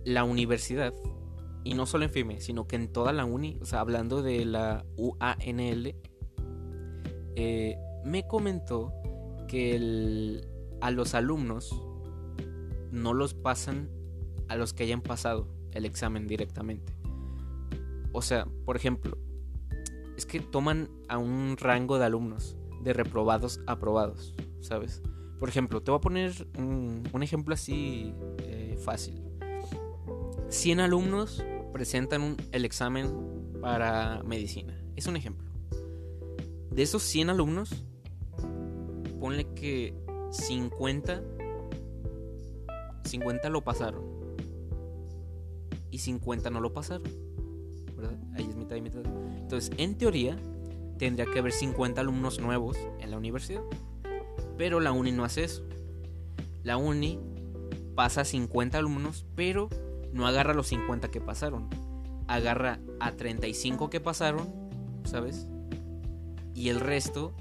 [0.03, 0.93] la universidad
[1.66, 4.45] y no solo en FIME, sino que en toda la uni, o sea, hablando de
[4.45, 5.95] la UANL,
[7.36, 8.93] eh, me comentó
[9.47, 10.41] que
[10.80, 11.84] a los alumnos
[12.91, 13.89] no los pasan
[14.47, 16.93] a los que hayan pasado el examen directamente.
[18.13, 19.18] O sea, por ejemplo,
[20.16, 25.01] es que toman a un rango de alumnos, de reprobados a aprobados, ¿sabes?
[25.39, 29.20] Por ejemplo, te voy a poner un, ejemplo así eh, fácil.
[30.49, 31.43] 100 alumnos
[31.76, 34.82] presentan el examen para medicina.
[34.95, 35.45] Es un ejemplo.
[36.71, 37.84] De esos 100 alumnos,
[39.19, 39.93] ponle que
[40.32, 41.21] 50
[43.03, 44.05] 50 lo pasaron
[45.91, 47.11] y 50 no lo pasaron.
[47.97, 48.17] ¿Verdad?
[48.36, 49.01] Ahí es mitad y mitad.
[49.38, 50.38] Entonces, en teoría,
[50.97, 53.63] tendría que haber 50 alumnos nuevos en la universidad.
[54.57, 55.67] Pero la uni no hace eso.
[56.63, 57.19] La uni
[57.95, 59.67] pasa 50 alumnos, pero
[60.13, 61.69] no agarra los 50 que pasaron.
[62.27, 64.47] Agarra a 35 que pasaron,
[65.03, 65.47] ¿sabes?
[66.53, 67.33] Y el resto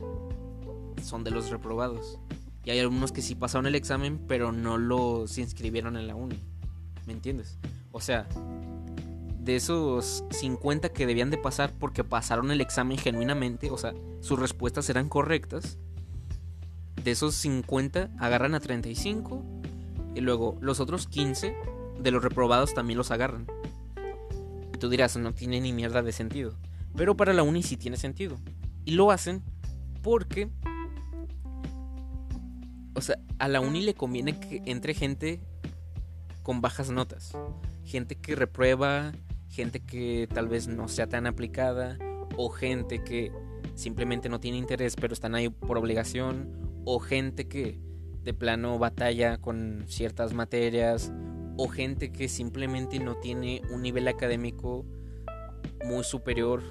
[1.02, 2.18] son de los reprobados.
[2.64, 6.40] Y hay algunos que sí pasaron el examen, pero no los inscribieron en la uni.
[7.06, 7.58] ¿Me entiendes?
[7.92, 8.26] O sea,
[9.44, 14.38] de esos 50 que debían de pasar porque pasaron el examen genuinamente, o sea, sus
[14.38, 15.78] respuestas eran correctas.
[17.02, 19.42] De esos 50 agarran a 35
[20.14, 21.54] y luego los otros 15
[22.04, 23.46] de los reprobados también los agarran.
[24.78, 26.54] Tú dirás, no tiene ni mierda de sentido.
[26.94, 28.36] Pero para la uni sí tiene sentido.
[28.84, 29.42] Y lo hacen
[30.02, 30.50] porque...
[32.94, 35.40] O sea, a la uni le conviene que entre gente
[36.42, 37.32] con bajas notas.
[37.84, 39.12] Gente que reprueba,
[39.48, 41.98] gente que tal vez no sea tan aplicada,
[42.36, 43.32] o gente que
[43.74, 46.52] simplemente no tiene interés pero están ahí por obligación,
[46.84, 47.80] o gente que
[48.22, 51.12] de plano batalla con ciertas materias,
[51.56, 54.84] o gente que simplemente no tiene un nivel académico
[55.84, 56.62] muy superior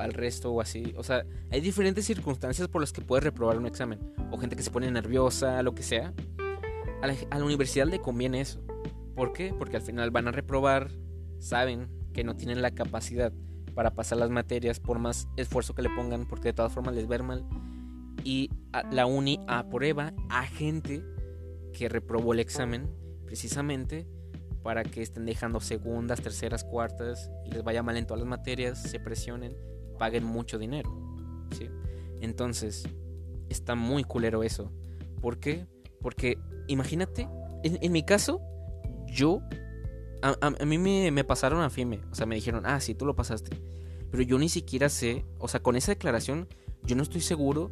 [0.00, 0.94] al resto o así.
[0.96, 3.98] O sea, hay diferentes circunstancias por las que puedes reprobar un examen.
[4.30, 6.12] O gente que se pone nerviosa, lo que sea.
[7.02, 8.60] A la, universidad le conviene eso.
[9.14, 9.54] ¿Por qué?
[9.56, 10.90] Porque al final van a reprobar,
[11.38, 13.32] saben que no tienen la capacidad
[13.74, 17.06] para pasar las materias por más esfuerzo que le pongan, porque de todas formas les
[17.06, 17.44] ver mal.
[18.24, 18.50] Y
[18.90, 21.04] la uni aprueba a gente
[21.72, 22.88] que reprobó el examen
[23.28, 24.06] precisamente
[24.62, 28.82] para que estén dejando segundas, terceras, cuartas y les vaya mal en todas las materias,
[28.82, 29.54] se presionen,
[29.98, 30.90] paguen mucho dinero.
[31.56, 31.68] ¿sí?
[32.22, 32.88] Entonces,
[33.50, 34.72] está muy culero eso.
[35.20, 35.66] ¿Por qué?
[36.00, 37.28] Porque imagínate,
[37.64, 38.40] en, mi caso,
[39.06, 39.42] yo,
[40.22, 43.14] a, mí me, me, pasaron a FIME, o sea, me dijeron, ah, sí, tú lo
[43.14, 43.60] pasaste.
[44.10, 46.48] Pero yo ni siquiera sé, o sea, con esa declaración,
[46.82, 47.70] yo no estoy seguro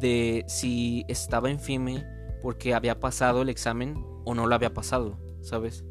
[0.00, 2.04] de si estaba en FIME
[2.42, 5.84] porque había pasado el examen o no lo había pasado, ¿sabes?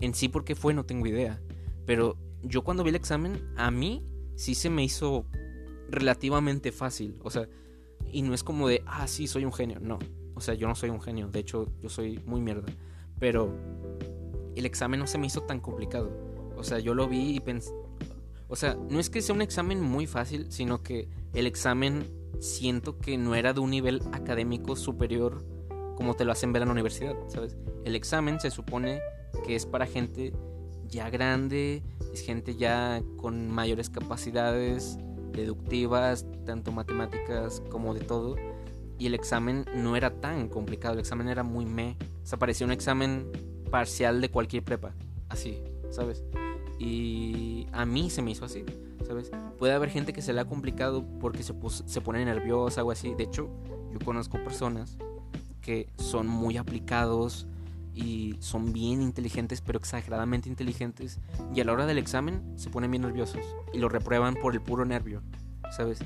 [0.00, 1.40] En sí por qué fue no tengo idea.
[1.86, 4.06] Pero yo cuando vi el examen, a mí
[4.36, 5.24] sí se me hizo
[5.88, 7.18] relativamente fácil.
[7.24, 7.48] O sea,
[8.12, 9.80] y no es como de, ah, sí, soy un genio.
[9.80, 9.98] No,
[10.34, 11.28] o sea, yo no soy un genio.
[11.28, 12.70] De hecho, yo soy muy mierda.
[13.18, 13.50] Pero
[14.54, 16.12] el examen no se me hizo tan complicado.
[16.56, 17.72] O sea, yo lo vi y pensé...
[18.48, 22.04] O sea, no es que sea un examen muy fácil, sino que el examen
[22.40, 25.42] siento que no era de un nivel académico superior
[25.96, 27.56] como te lo hacen ver en la universidad, ¿sabes?
[27.84, 29.00] El examen se supone
[29.44, 30.32] que es para gente
[30.88, 31.82] ya grande,
[32.12, 34.98] es gente ya con mayores capacidades
[35.32, 38.36] deductivas, tanto matemáticas como de todo.
[38.98, 41.96] Y el examen no era tan complicado, el examen era muy me.
[42.22, 43.30] O sea, parecía un examen
[43.70, 44.94] parcial de cualquier prepa,
[45.28, 46.24] así, ¿sabes?
[46.78, 48.64] Y a mí se me hizo así,
[49.06, 49.30] ¿sabes?
[49.58, 51.52] Puede haber gente que se le ha complicado porque se,
[52.00, 53.14] pone nerviosa o así.
[53.14, 53.48] De hecho,
[53.92, 54.96] yo conozco personas
[55.64, 57.46] que son muy aplicados,
[57.94, 61.20] y son bien inteligentes, pero exageradamente inteligentes.
[61.54, 63.40] Y a la hora del examen se ponen bien nerviosos
[63.72, 65.22] y lo reprueban por el puro nervio,
[65.70, 66.00] ¿sabes?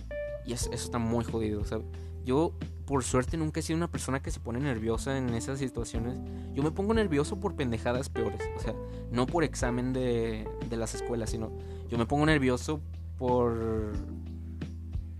[0.46, 1.86] Y eso, está muy jodido, ¿sabes?
[2.24, 2.52] Yo,
[2.84, 6.18] por suerte, nunca he sido una persona que se pone nerviosa en esas situaciones.
[6.52, 8.74] Yo me pongo nervioso por pendejadas peores, o sea,
[9.10, 11.50] no por examen de, de las escuelas, sino
[11.88, 12.82] yo me pongo nervioso
[13.16, 13.94] por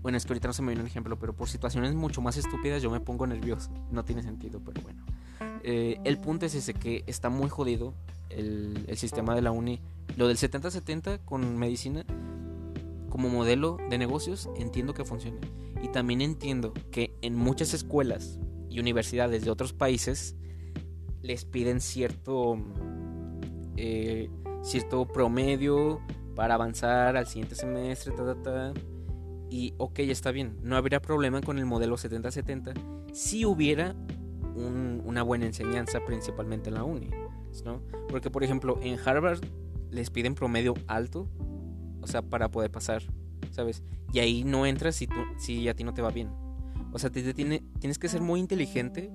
[0.01, 2.37] bueno, es que ahorita no se me viene un ejemplo, pero por situaciones mucho más
[2.37, 3.69] estúpidas yo me pongo nervioso.
[3.91, 5.03] No tiene sentido, pero bueno.
[5.63, 7.93] Eh, el punto es ese, que está muy jodido
[8.29, 9.81] el, el sistema de la uni.
[10.15, 12.05] Lo del 70-70 con medicina
[13.09, 15.39] como modelo de negocios entiendo que funcione.
[15.83, 18.39] Y también entiendo que en muchas escuelas
[18.69, 20.35] y universidades de otros países
[21.21, 22.57] les piden cierto,
[23.75, 24.29] eh,
[24.63, 25.99] cierto promedio
[26.35, 28.73] para avanzar al siguiente semestre, ta, ta, ta
[29.49, 32.73] y ok, está bien, no habría problema con el modelo 70-70
[33.13, 33.95] si hubiera
[34.55, 37.09] una buena enseñanza principalmente en la uni,
[37.63, 37.81] ¿no?
[38.09, 39.39] Porque por ejemplo en Harvard
[39.91, 41.29] les piden promedio alto,
[42.01, 43.03] o sea, para poder pasar,
[43.51, 43.83] ¿sabes?
[44.11, 46.29] Y ahí no entras si, tú, si a ti no te va bien.
[46.91, 49.11] O sea, te, tiene, tienes que ser muy inteligente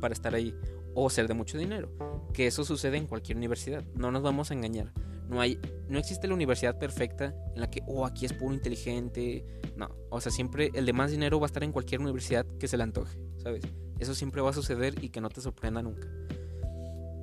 [0.00, 0.54] para estar ahí
[0.94, 1.90] o ser de mucho dinero,
[2.32, 4.92] que eso sucede en cualquier universidad, no nos vamos a engañar.
[5.30, 9.44] No hay, no existe la universidad perfecta en la que, oh, aquí es puro inteligente.
[9.76, 12.66] No, o sea, siempre el de más dinero va a estar en cualquier universidad que
[12.66, 13.62] se le antoje, ¿sabes?
[14.00, 16.08] Eso siempre va a suceder y que no te sorprenda nunca.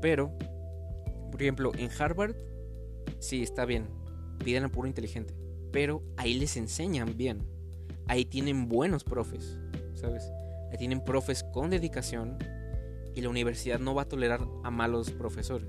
[0.01, 0.31] Pero,
[1.31, 2.35] por ejemplo, en Harvard,
[3.19, 3.87] sí, está bien,
[4.41, 5.33] piden a puro inteligente,
[5.73, 7.45] pero ahí les enseñan bien.
[8.07, 9.59] Ahí tienen buenos profes,
[9.95, 10.31] ¿sabes?
[10.71, 12.37] Ahí tienen profes con dedicación
[13.13, 15.67] y la universidad no va a tolerar a malos profesores.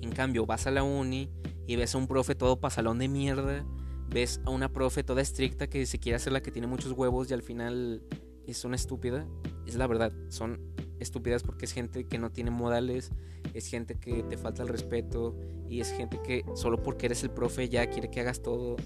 [0.00, 1.30] En cambio, vas a la uni
[1.68, 3.64] y ves a un profe todo pasalón de mierda,
[4.08, 7.30] ves a una profe toda estricta que se quiere hacer la que tiene muchos huevos
[7.30, 8.02] y al final
[8.46, 9.28] es una estúpida.
[9.66, 10.58] Es la verdad, son
[10.98, 13.10] estúpidas porque es gente que no tiene modales,
[13.52, 15.36] es gente que te falta el respeto
[15.68, 18.76] y es gente que solo porque eres el profe ya quiere que hagas todo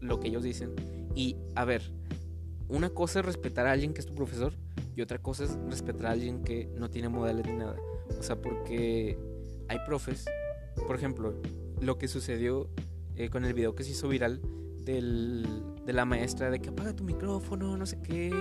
[0.00, 0.74] lo que ellos dicen.
[1.14, 1.92] Y a ver,
[2.66, 4.54] una cosa es respetar a alguien que es tu profesor
[4.96, 7.76] y otra cosa es respetar a alguien que no tiene modales ni nada.
[8.18, 9.16] O sea, porque
[9.68, 10.24] hay profes
[10.86, 11.34] por ejemplo,
[11.80, 12.68] lo que sucedió
[13.16, 14.40] eh, con el video que se hizo viral
[14.84, 15.46] del,
[15.84, 18.32] de la maestra de que apaga tu micrófono, no sé qué.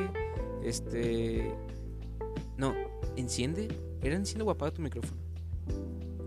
[0.63, 1.53] Este.
[2.57, 2.73] No,
[3.15, 3.67] enciende.
[4.01, 5.21] ¿Era enciende o apaga tu micrófono?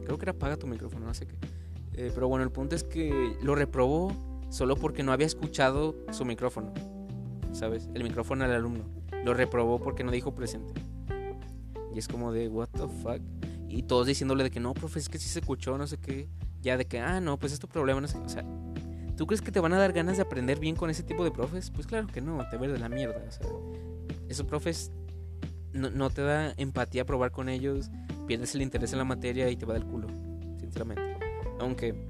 [0.05, 1.35] Creo que era apaga tu micrófono, no sé qué.
[1.95, 4.13] Eh, pero bueno, el punto es que lo reprobó
[4.51, 6.73] solo porque no había escuchado su micrófono.
[7.53, 7.89] ¿Sabes?
[7.95, 8.85] El micrófono al alumno.
[9.25, 10.75] Lo reprobó porque no dijo presente.
[11.95, 13.21] Y es como de, ¿What the fuck?
[13.69, 16.29] Y todos diciéndole de que no, profe, es que sí se escuchó, no sé qué.
[16.67, 18.19] Ya de que, ah, no, pues es tu problema, no sé.
[18.19, 18.45] O sea,
[19.17, 21.31] ¿tú crees que te van a dar ganas de aprender bien con ese tipo de
[21.31, 21.71] profes?
[21.71, 23.23] Pues claro que no, te ves de la mierda.
[23.25, 23.47] O sea,
[24.29, 24.91] esos profes
[25.73, 27.89] no, no te da empatía probar con ellos,
[28.27, 30.09] pierdes el interés en la materia y te va del culo,
[30.59, 31.17] sinceramente.
[31.61, 32.05] Aunque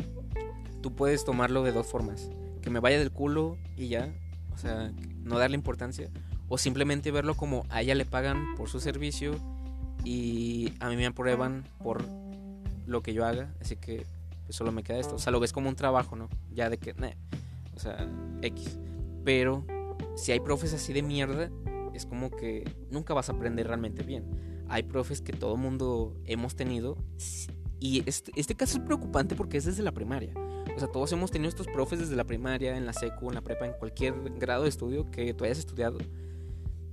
[0.81, 2.31] tú puedes tomarlo de dos formas:
[2.63, 4.09] que me vaya del culo y ya,
[4.55, 4.91] o sea,
[5.23, 6.09] no darle importancia,
[6.49, 9.35] o simplemente verlo como a ella le pagan por su servicio
[10.03, 12.03] y a mí me aprueban por
[12.87, 14.07] lo que yo haga, así que
[14.47, 15.17] pues, solo me queda esto.
[15.17, 16.29] O sea, lo ves como un trabajo, ¿no?
[16.53, 16.95] Ya de que,
[17.75, 18.09] o sea,
[18.43, 18.79] X.
[19.25, 19.65] Pero
[20.17, 21.51] si hay profes así de mierda,
[21.93, 24.25] es como que nunca vas a aprender realmente bien.
[24.69, 26.97] Hay profes que todo mundo hemos tenido
[27.79, 30.33] y este, este caso es preocupante porque es desde la primaria.
[30.75, 33.41] O sea, todos hemos tenido estos profes desde la primaria, en la secu, en la
[33.41, 35.99] prepa, en cualquier grado de estudio que tú hayas estudiado.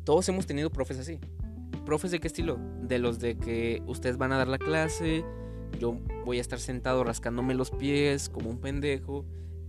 [0.04, 1.20] Todos hemos tenido profes así.
[1.86, 2.58] ¿Profes de qué estilo?
[2.82, 5.26] De los de que ustedes van a dar la clase,
[5.80, 9.26] yo voy a estar sentado rascándome los pies como un pendejo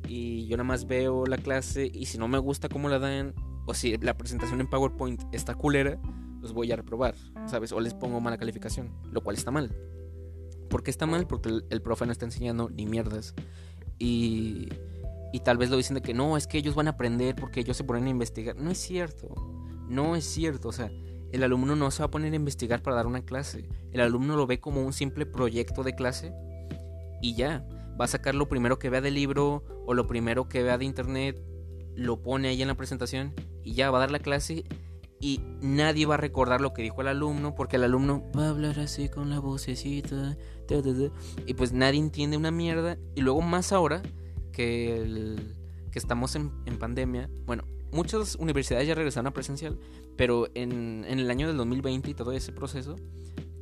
[0.09, 3.35] y yo nada más veo la clase y si no me gusta cómo la dan
[3.67, 5.99] o si la presentación en PowerPoint está culera,
[6.41, 7.15] los voy a reprobar,
[7.47, 7.73] ¿sabes?
[7.73, 9.75] O les pongo mala calificación, lo cual está mal.
[10.69, 11.27] ¿Por qué está mal?
[11.27, 13.35] Porque el, el profe no está enseñando ni mierdas.
[13.99, 14.69] Y,
[15.33, 17.61] y tal vez lo dicen de que no, es que ellos van a aprender porque
[17.61, 18.57] ellos se ponen a investigar.
[18.57, 19.35] No es cierto.
[19.89, 20.69] No es cierto.
[20.69, 20.91] O sea,
[21.35, 23.69] el alumno no se va a poner a investigar para dar una clase.
[23.91, 26.33] El alumno lo ve como un simple proyecto de clase
[27.21, 27.67] y ya.
[28.01, 30.85] Va a sacar lo primero que vea del libro o lo primero que vea de
[30.85, 31.43] internet,
[31.97, 34.65] lo pone ahí en la presentación y ya va a dar la clase
[35.21, 38.51] y nadie va a recordar lo que dijo el alumno porque el alumno va a
[38.51, 40.37] hablar así con la vocecita
[41.47, 44.03] y pues nadie entiende una mierda y luego más ahora
[44.53, 45.37] que,
[45.91, 47.65] que estamos en, en pandemia, bueno,
[47.95, 49.79] muchas universidades ya regresaron a presencial,
[50.17, 52.97] pero en, en, el año del 2020 y todo ese proceso,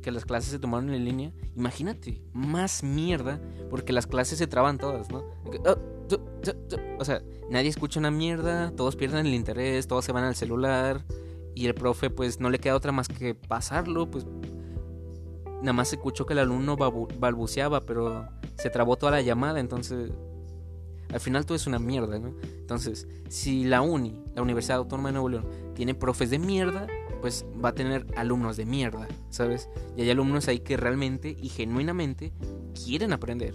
[0.01, 3.39] que las clases se tomaron en línea, imagínate, más mierda,
[3.69, 5.23] porque las clases se traban todas, ¿no?
[5.65, 5.77] Oh,
[6.99, 11.03] o sea, nadie escucha una mierda, todos pierden el interés, todos se van al celular,
[11.55, 14.25] y el profe pues no le queda otra más que pasarlo, pues
[15.61, 18.27] nada más se escuchó que el alumno balbuceaba, pero
[18.57, 20.11] se trabó toda la llamada, entonces
[21.13, 22.33] al final todo es una mierda, ¿no?
[22.43, 25.45] Entonces, si la uni, la Universidad Autónoma de Nuevo León,
[25.75, 26.87] tiene profes de mierda,
[27.21, 29.69] pues va a tener alumnos de mierda, ¿sabes?
[29.95, 32.33] Y hay alumnos ahí que realmente y genuinamente
[32.83, 33.53] quieren aprender.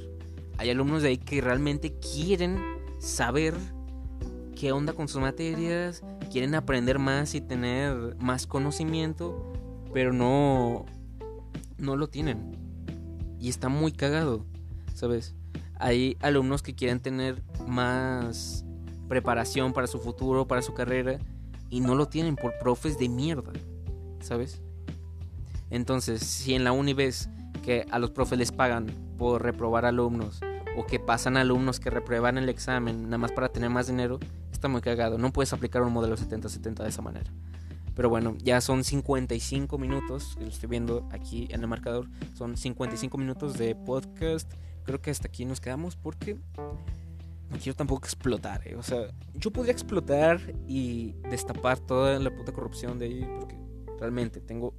[0.57, 2.59] Hay alumnos de ahí que realmente quieren
[3.01, 3.55] saber
[4.55, 9.53] qué onda con sus materias, quieren aprender más y tener más conocimiento,
[9.93, 10.87] pero no
[11.77, 12.57] no lo tienen.
[13.41, 14.45] Y está muy cagado,
[14.95, 15.35] ¿sabes?
[15.79, 18.65] Hay alumnos que quieren tener más
[19.09, 21.19] preparación para su futuro, para su carrera,
[21.71, 23.53] y no lo tienen por profes de mierda,
[24.21, 24.61] ¿sabes?
[25.71, 27.29] Entonces, si en la uni ves
[27.63, 28.87] que a los profes les pagan
[29.19, 30.41] por reprobar alumnos,
[30.79, 34.21] o que pasan alumnos que reprueban el examen nada más para tener más dinero,
[34.53, 35.19] está muy cagado.
[35.19, 37.31] No puedes aplicar un modelo 70-70 de esa manera.
[37.97, 43.19] Pero bueno, ya son 55 minutos, lo estoy viendo aquí en el marcador, son 55
[43.19, 44.53] minutos de podcast.
[44.89, 46.39] Creo que hasta aquí nos quedamos porque
[47.51, 48.75] no quiero tampoco explotar, eh.
[48.75, 53.55] O sea, yo podría explotar y destapar toda la puta corrupción de ahí porque
[54.01, 54.73] realmente tengo,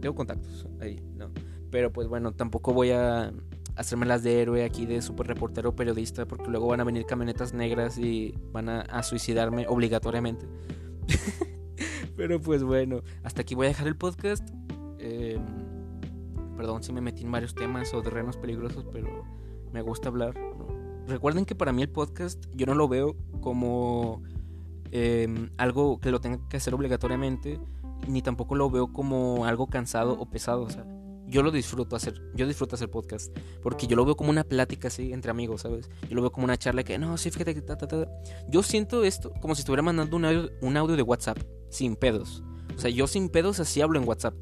[0.00, 1.30] tengo contactos ahí, ¿no?
[1.70, 3.30] Pero pues bueno, tampoco voy a
[3.74, 7.52] hacerme las de héroe aquí de super reportero periodista porque luego van a venir camionetas
[7.52, 10.46] negras y van a suicidarme obligatoriamente.
[12.16, 14.48] Pero pues bueno, hasta aquí voy a dejar el podcast.
[14.98, 15.65] Em,
[16.56, 19.24] perdón si me metí en varios temas o terrenos peligrosos, pero
[19.72, 20.34] me gusta hablar.
[21.06, 24.22] Recuerden que para mí el podcast yo no lo veo como
[24.90, 27.60] em, algo que lo tenga que hacer obligatoriamente,
[28.08, 30.62] ni tampoco lo veo como algo cansado o pesado.
[30.62, 30.84] O sea,
[31.28, 34.88] yo lo disfruto hacer, yo disfruto hacer podcast, porque yo lo veo como una plática
[34.88, 35.90] así entre amigos, ¿sabes?
[36.08, 38.08] Yo lo veo como una charla que, no, sí, fíjate que ta, ta, ta.
[38.48, 41.38] Yo siento esto como si estuviera mandando un audio, un audio de WhatsApp,
[41.68, 42.42] sin pedos.
[42.76, 44.34] O sea, yo sin pedos así hablo en WhatsApp.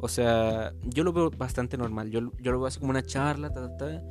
[0.00, 2.10] O sea, yo lo veo bastante normal.
[2.10, 4.02] Yo, yo lo veo así como una charla, ta, ta, ta,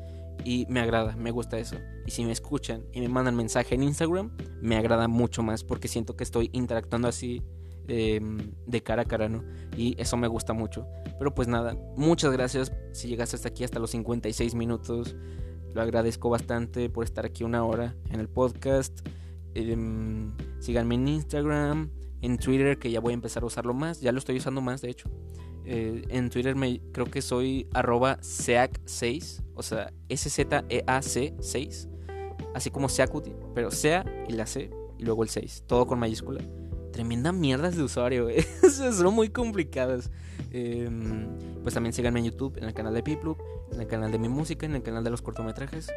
[0.44, 1.78] y me agrada, me gusta eso.
[2.06, 4.32] Y si me escuchan y me mandan mensaje en Instagram,
[4.62, 7.44] me agrada mucho más porque siento que estoy interactuando así
[7.92, 8.38] Em,
[8.68, 9.44] de cara a cara, ¿no?
[9.76, 10.88] Y eso me gusta mucho.
[11.18, 15.16] Pero pues nada, muchas gracias si llegaste hasta aquí, hasta los 56 minutos.
[15.74, 19.00] Lo agradezco bastante por estar aquí una hora en el podcast.
[19.56, 21.90] Em, síganme en Instagram,
[22.22, 24.02] en Twitter, que ya voy a empezar a usarlo más.
[24.02, 25.10] Ya lo estoy usando más, de hecho.
[25.66, 26.56] Eh, en Twitter
[26.92, 31.88] creo que soy arroba seac6, o sea, S-Z-E-A-C 6.
[32.56, 36.42] Así como Seacuti, pero Sea y la C y luego el 6, todo con mayúscula
[37.00, 38.28] tremenda mierdas de usuario,
[38.70, 40.12] son muy complicadas.
[40.52, 41.28] Em,
[41.62, 43.38] pues también síganme en YouTube, en el canal de Piplup,
[43.72, 45.90] en el canal de mi música, en el canal de los cortometrajes.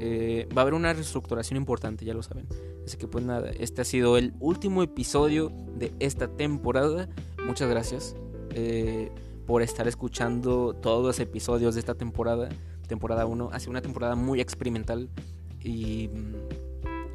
[0.00, 2.46] Eh, va a haber una reestructuración importante, ya lo saben.
[2.84, 7.08] Así que pues nada, este ha sido el último episodio de esta temporada.
[7.46, 8.14] Muchas gracias
[8.54, 9.10] eh,
[9.46, 12.48] por estar escuchando todos los episodios de esta temporada.
[12.86, 13.50] Temporada 1.
[13.52, 15.08] Ha sido una temporada muy experimental
[15.62, 16.08] y,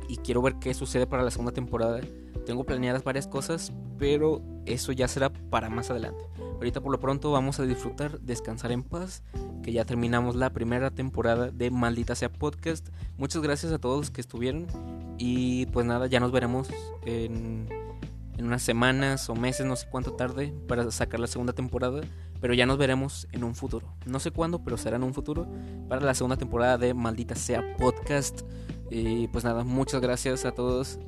[0.07, 2.01] y quiero ver qué sucede para la segunda temporada.
[2.45, 6.25] Tengo planeadas varias cosas, pero eso ya será para más adelante.
[6.59, 9.23] Ahorita por lo pronto vamos a disfrutar, descansar en paz,
[9.63, 12.89] que ya terminamos la primera temporada de Maldita sea Podcast.
[13.17, 14.67] Muchas gracias a todos los que estuvieron
[15.17, 16.69] y pues nada, ya nos veremos
[17.05, 17.69] en,
[18.39, 22.01] en unas semanas o meses, no sé cuánto tarde, para sacar la segunda temporada.
[22.39, 23.93] Pero ya nos veremos en un futuro.
[24.05, 25.45] No sé cuándo, pero será en un futuro
[25.89, 28.43] para la segunda temporada de Maldita sea Podcast.
[28.89, 30.99] Y pues nada, muchas gracias a todos.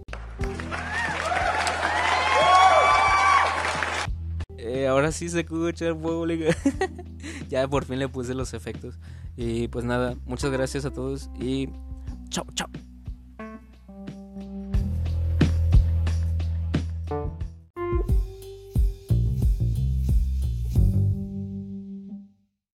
[4.58, 6.52] Eh, ahora sí se escucha público.
[7.50, 9.00] ya por fin le puse los efectos.
[9.38, 11.70] Y pues nada, muchas gracias a todos y
[12.30, 12.68] chao, chao.